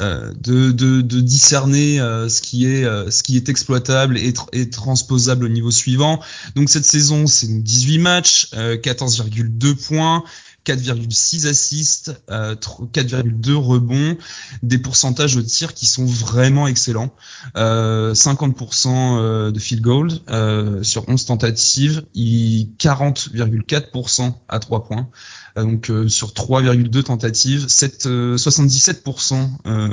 [0.00, 4.34] euh, de, de, de discerner euh, ce qui est euh, ce qui est exploitable et,
[4.52, 6.20] et transposable au niveau suivant.
[6.56, 10.24] Donc cette saison, c'est donc 18 matchs, euh, 14,2 points.
[10.64, 14.16] 4,6 assists, euh, tr- 4,2 rebonds,
[14.62, 17.14] des pourcentages au tir qui sont vraiment excellents.
[17.56, 18.88] Euh, 50%
[19.18, 25.08] euh, de field goal euh, sur 11 tentatives, il 40,4% à 3 points.
[25.56, 29.88] Euh, donc euh, sur 3,2 tentatives, 7, euh, 77% euh,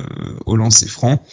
[0.46, 1.24] au lancer franc.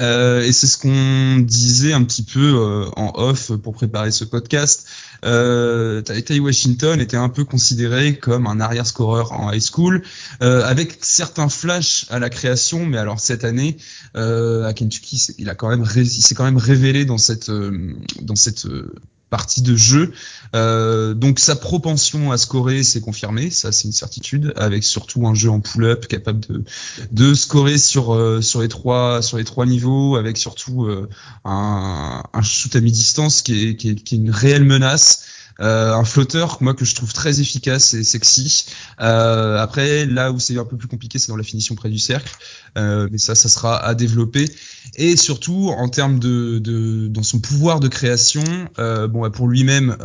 [0.00, 4.24] Euh, et c'est ce qu'on disait un petit peu euh, en off pour préparer ce
[4.24, 4.86] podcast.
[5.24, 10.02] Euh, Tai Washington était un peu considéré comme un arrière-scoreur en high school,
[10.42, 13.76] euh, avec certains flashs à la création, mais alors cette année
[14.16, 17.48] euh, à Kentucky, c'est- il a quand même, il s'est quand même révélé dans cette
[17.50, 18.94] euh, dans cette euh,
[19.28, 20.12] partie de jeu.
[20.54, 25.34] Euh, donc sa propension à scorer s'est confirmée, ça c'est une certitude, avec surtout un
[25.34, 26.62] jeu en pull-up capable de
[27.10, 31.08] de scorer sur euh, sur les trois sur les trois niveaux, avec surtout euh,
[31.44, 35.24] un, un shoot à mi-distance qui est, qui est qui est une réelle menace.
[35.60, 38.66] Euh, un flotteur, moi que je trouve très efficace et sexy.
[39.00, 41.98] Euh, après, là où c'est un peu plus compliqué, c'est dans la finition près du
[41.98, 42.36] cercle.
[42.76, 44.50] Euh, mais ça, ça sera à développer.
[44.96, 48.44] Et surtout en termes de, de dans son pouvoir de création,
[48.78, 49.96] euh, bon, bah, pour lui-même,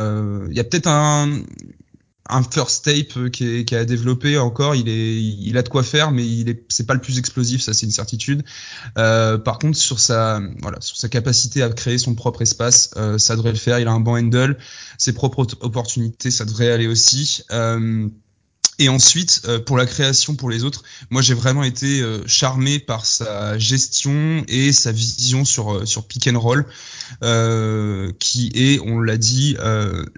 [0.50, 1.42] il y a peut-être un
[2.32, 4.74] un first tape qui est, qui a développé encore.
[4.74, 7.62] Il est, il a de quoi faire, mais il est, c'est pas le plus explosif,
[7.62, 8.44] ça c'est une certitude.
[8.98, 13.18] Euh, par contre, sur sa, voilà, sur sa capacité à créer son propre espace, euh,
[13.18, 13.78] ça devrait le faire.
[13.78, 14.58] Il a un bon handle,
[14.98, 17.42] ses propres opportunités, ça devrait aller aussi.
[17.50, 18.08] Euh,
[18.78, 22.78] et ensuite, euh, pour la création pour les autres, moi j'ai vraiment été euh, charmé
[22.78, 26.66] par sa gestion et sa vision sur euh, sur pick and roll,
[28.18, 29.56] qui est, on l'a dit,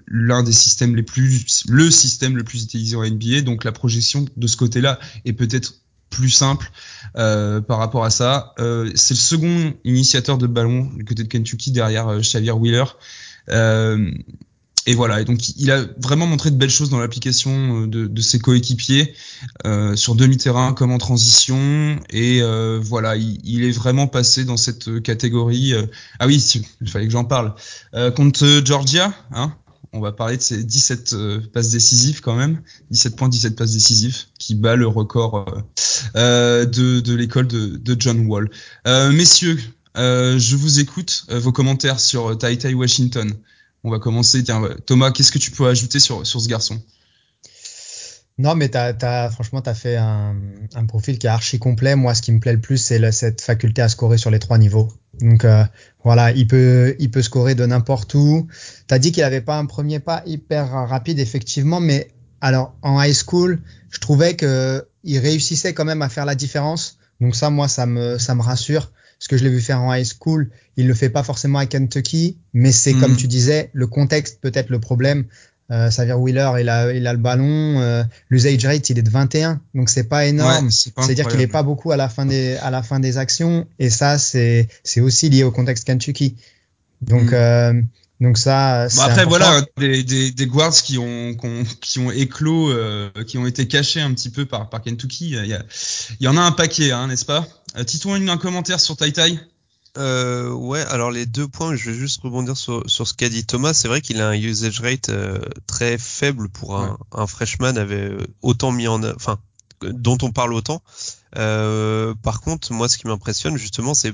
[0.07, 3.41] l'un des systèmes les plus, le système le plus utilisé en NBA.
[3.41, 5.75] Donc la projection de ce côté-là est peut-être
[6.15, 6.71] plus simple
[7.17, 8.53] euh, par rapport à ça.
[8.59, 12.85] Euh, c'est le second initiateur de ballon du côté de Kentucky derrière euh, Xavier Wheeler.
[14.87, 18.05] Et voilà, et donc il a vraiment montré de belles choses dans l'application euh, de,
[18.05, 19.13] de, ses coéquipiers
[19.65, 21.99] euh, sur demi-terrain comme en transition.
[22.11, 25.73] Et euh, voilà, il, il, est vraiment passé dans cette catégorie.
[25.73, 25.87] Euh,
[26.19, 26.37] ah oui,
[26.81, 27.55] il fallait que j'en parle.
[27.95, 29.55] Euh, contre Georgia, hein,
[29.91, 31.15] on va parler de ses 17
[31.51, 32.61] passes décisives quand même,
[32.91, 35.63] 17 points, 17 passes décisives, qui bat le record
[36.13, 38.51] de, de l'école de, de, John Wall.
[38.85, 39.57] messieurs,
[39.95, 43.33] je vous écoute vos commentaires sur Tai Tai Washington.
[43.85, 44.43] On va commencer.
[44.87, 46.81] Thomas, qu'est-ce que tu peux ajouter sur, ce garçon?
[48.39, 48.71] Non, mais
[49.31, 50.35] franchement, tu as fait un,
[50.87, 51.95] profil qui est archi complet.
[51.95, 54.57] Moi, ce qui me plaît le plus, c'est cette faculté à scorer sur les trois
[54.57, 54.91] niveaux.
[55.21, 55.63] Donc euh,
[56.03, 58.47] voilà, il peut, scorer de n'importe où.
[58.87, 62.11] Tu as dit qu'il n'avait pas un premier pas hyper rapide, effectivement, mais
[62.41, 63.61] alors en high school,
[63.91, 66.97] je trouvais qu'il réussissait quand même à faire la différence.
[67.21, 70.49] Donc ça, moi, ça me rassure ce que je l'ai vu faire en high school,
[70.77, 73.17] il le fait pas forcément à Kentucky, mais c'est comme mm.
[73.17, 75.25] tu disais, le contexte peut-être le problème.
[75.71, 77.79] Euh, Xavier Wheeler, il a, il a le ballon.
[77.81, 80.69] Euh, L'usage rate, il est de 21, donc c'est pas énorme.
[80.69, 83.89] C'est-à-dire qu'il est pas beaucoup à la fin des, à la fin des actions, et
[83.89, 86.35] ça, c'est, c'est aussi lié au contexte Kentucky.
[87.01, 87.33] Donc, mm.
[87.33, 87.81] euh,
[88.21, 88.87] donc ça.
[88.87, 91.35] Bon, après voilà des, des, des, guards qui ont,
[91.81, 95.31] qui ont éclos, euh, qui ont été cachés un petit peu par, par Kentucky.
[95.31, 95.63] Il y, a,
[96.19, 97.47] il y en a un paquet, hein, n'est-ce pas?
[97.77, 99.39] Euh, Titouan, un commentaire sur Tai Tai?
[99.97, 103.45] Euh, ouais, alors les deux points, je vais juste rebondir sur, sur ce qu'a dit
[103.45, 103.73] Thomas.
[103.73, 106.97] C'est vrai qu'il a un usage rate euh, très faible pour un, ouais.
[107.13, 108.11] un freshman avait
[108.41, 109.39] autant mis en, enfin,
[109.81, 110.81] dont on parle autant.
[111.37, 114.13] Euh, par contre, moi, ce qui m'impressionne justement, c'est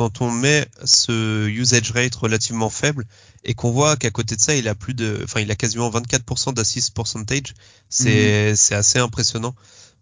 [0.00, 3.04] quand on met ce usage rate relativement faible
[3.44, 5.90] et qu'on voit qu'à côté de ça, il a plus de, enfin, il a quasiment
[5.90, 7.52] 24% d'assist percentage,
[7.90, 8.56] c'est, mmh.
[8.56, 9.54] c'est assez impressionnant.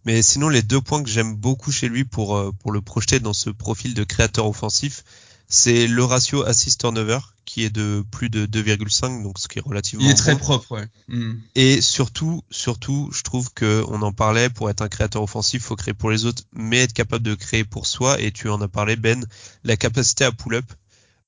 [0.05, 3.19] Mais sinon, les deux points que j'aime beaucoup chez lui pour, euh, pour le projeter
[3.19, 5.03] dans ce profil de créateur offensif,
[5.49, 9.63] c'est le ratio assist turnover qui est de plus de 2,5 donc ce qui est
[9.63, 10.89] relativement il est très propre ouais.
[11.09, 11.35] Mm.
[11.55, 15.77] et surtout surtout je trouve que on en parlait pour être un créateur offensif faut
[15.77, 18.69] créer pour les autres mais être capable de créer pour soi et tu en as
[18.69, 19.25] parlé Ben
[19.65, 20.65] la capacité à pull up.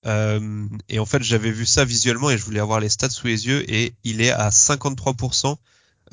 [0.06, 3.26] Euh, et en fait j'avais vu ça visuellement et je voulais avoir les stats sous
[3.26, 5.56] les yeux et il est à 53%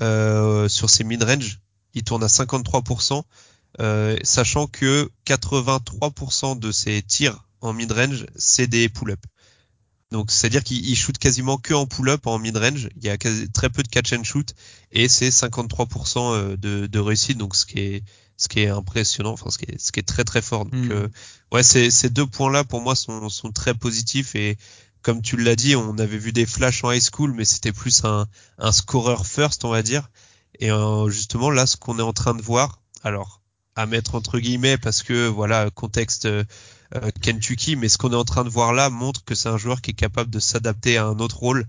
[0.01, 1.61] euh, sur ses mid range
[1.97, 3.23] il tourne à 53%,
[3.79, 9.19] euh, sachant que 83% de ses tirs en mid-range, c'est des pull-up.
[10.11, 13.83] Donc c'est-à-dire qu'il shoot quasiment que en pull-up en mid-range, il y a très peu
[13.83, 14.53] de catch and shoot
[14.91, 18.03] et c'est 53% euh, de, de, réussite, donc ce qui est
[18.37, 20.65] ce qui est impressionnant, enfin ce qui est, ce qui est très très fort.
[20.65, 20.91] Donc mm.
[20.91, 21.07] euh,
[21.51, 24.57] ouais, ces, ces deux points-là pour moi sont, sont très positifs et
[25.01, 28.03] comme tu l'as dit, on avait vu des flashs en high school, mais c'était plus
[28.03, 28.27] un,
[28.57, 30.09] un scoreur first, on va dire.
[30.59, 33.41] Et euh, justement, là, ce qu'on est en train de voir, alors
[33.77, 36.43] à mettre entre guillemets parce que voilà contexte euh,
[37.21, 39.81] Kentucky, mais ce qu'on est en train de voir là montre que c'est un joueur
[39.81, 41.67] qui est capable de s'adapter à un autre rôle.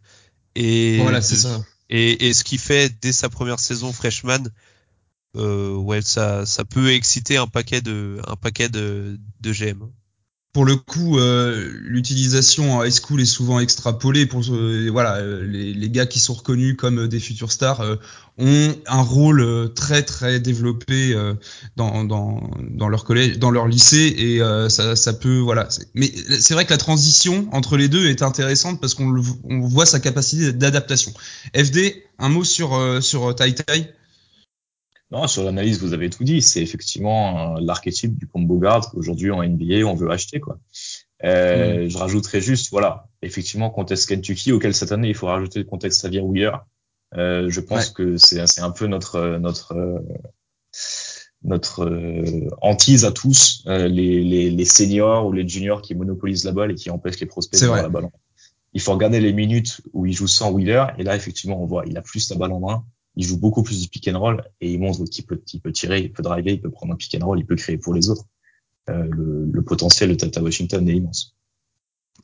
[0.54, 1.62] Et voilà, c'est ça.
[1.90, 4.44] Et, et, ce qui fait dès sa première saison freshman,
[5.36, 9.88] euh, ouais, ça, ça peut exciter un paquet de, un paquet de, de GM
[10.52, 14.24] pour le coup, euh, l'utilisation en high school est souvent extrapolée.
[14.24, 17.96] Pour euh, voilà, euh, les, les, gars qui sont reconnus comme des futurs stars euh,
[18.38, 21.14] ont un rôle euh, très très développé
[21.76, 24.40] dans, dans, dans leur collège, dans leur lycée, et
[24.70, 25.68] ça, ça peut voilà.
[25.94, 29.86] Mais c'est vrai que la transition entre les deux est intéressante parce qu'on on voit
[29.86, 31.12] sa capacité d'adaptation.
[31.54, 33.92] FD, un mot sur sur Tai Tai?
[35.10, 36.42] Non, sur l'analyse, vous avez tout dit.
[36.42, 40.58] C'est effectivement euh, l'archétype du combo guard qu'aujourd'hui en NBA on veut acheter quoi.
[41.24, 41.88] Euh, mm.
[41.88, 46.00] Je rajouterais juste, voilà, effectivement contexte Kentucky auquel cette année il faut rajouter le contexte
[46.00, 46.52] Xavier Wheeler.
[47.16, 47.94] Euh, je pense ouais.
[47.94, 49.74] que c'est c'est un peu notre notre
[51.42, 56.44] notre euh, hantise à tous, euh, les, les, les, seniors ou les juniors qui monopolisent
[56.44, 58.08] la balle et qui empêchent les prospects de voir la balle.
[58.74, 60.86] Il faut regarder les minutes où il joue sans Wheeler.
[60.98, 62.84] Et là, effectivement, on voit, il a plus la balle en main.
[63.18, 65.98] Il joue beaucoup plus du pick and roll et il montre qu'il peut, il tirer,
[65.98, 68.10] il peut driver, il peut prendre un pick and roll, il peut créer pour les
[68.10, 68.24] autres.
[68.88, 71.36] Euh, le, le, potentiel de Tata Washington est immense.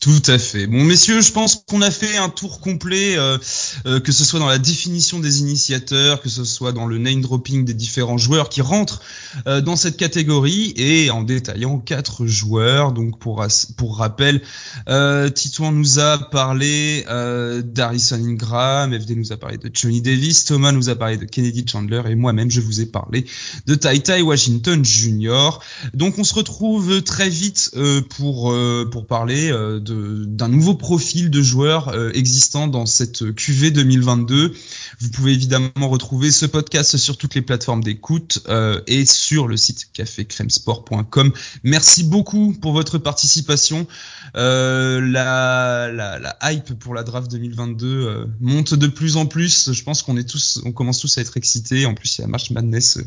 [0.01, 0.66] Tout à fait.
[0.66, 3.38] Bon, messieurs, je pense qu'on a fait un tour complet, euh,
[3.86, 7.22] euh, que ce soit dans la définition des initiateurs, que ce soit dans le name
[7.22, 9.01] dropping des différents joueurs qui rentrent
[9.47, 12.92] euh, dans cette catégorie, et en détaillant quatre joueurs.
[12.92, 14.42] Donc, pour pour rappel,
[14.88, 20.45] euh, Titouan nous a parlé euh, d'Harrison Ingram, FD nous a parlé de Johnny Davis,
[20.45, 23.24] Thomas nous a parlé de Kennedy Chandler, et moi-même, je vous ai parlé
[23.66, 25.61] de Tai Tai Washington Jr.
[25.95, 27.70] Donc, on se retrouve très vite
[28.11, 28.55] pour
[28.90, 29.53] pour parler
[29.85, 34.53] d'un nouveau profil de joueurs euh, existant dans cette QV 2022.
[35.01, 39.57] Vous pouvez évidemment retrouver ce podcast sur toutes les plateformes d'écoute euh, et sur le
[39.57, 41.32] site cafécremesport.com.
[41.62, 43.87] Merci beaucoup pour votre participation.
[44.37, 49.72] Euh, la, hype pour la draft 2022 euh, monte de plus en plus.
[49.72, 51.87] Je pense qu'on est tous, on commence tous à être excités.
[51.87, 52.99] En plus, il y a March Madness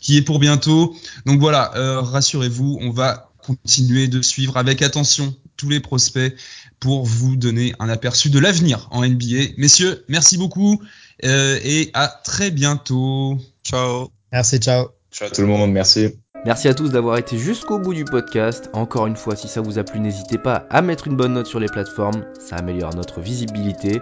[0.00, 0.94] qui est pour bientôt.
[1.26, 1.72] Donc voilà,
[2.02, 6.34] rassurez-vous, on va continuer de suivre avec attention tous les prospects
[6.80, 9.54] pour vous donner un aperçu de l'avenir en NBA.
[9.56, 10.82] Messieurs, merci beaucoup
[11.24, 13.38] euh, et à très bientôt.
[13.64, 14.10] Ciao.
[14.32, 14.88] Merci, ciao.
[15.12, 16.08] Ciao tout le monde, merci.
[16.44, 18.68] Merci à tous d'avoir été jusqu'au bout du podcast.
[18.74, 21.46] Encore une fois, si ça vous a plu, n'hésitez pas à mettre une bonne note
[21.46, 24.00] sur les plateformes, ça améliore notre visibilité.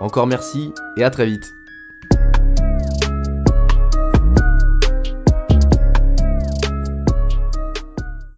[0.00, 1.52] Encore merci et à très vite.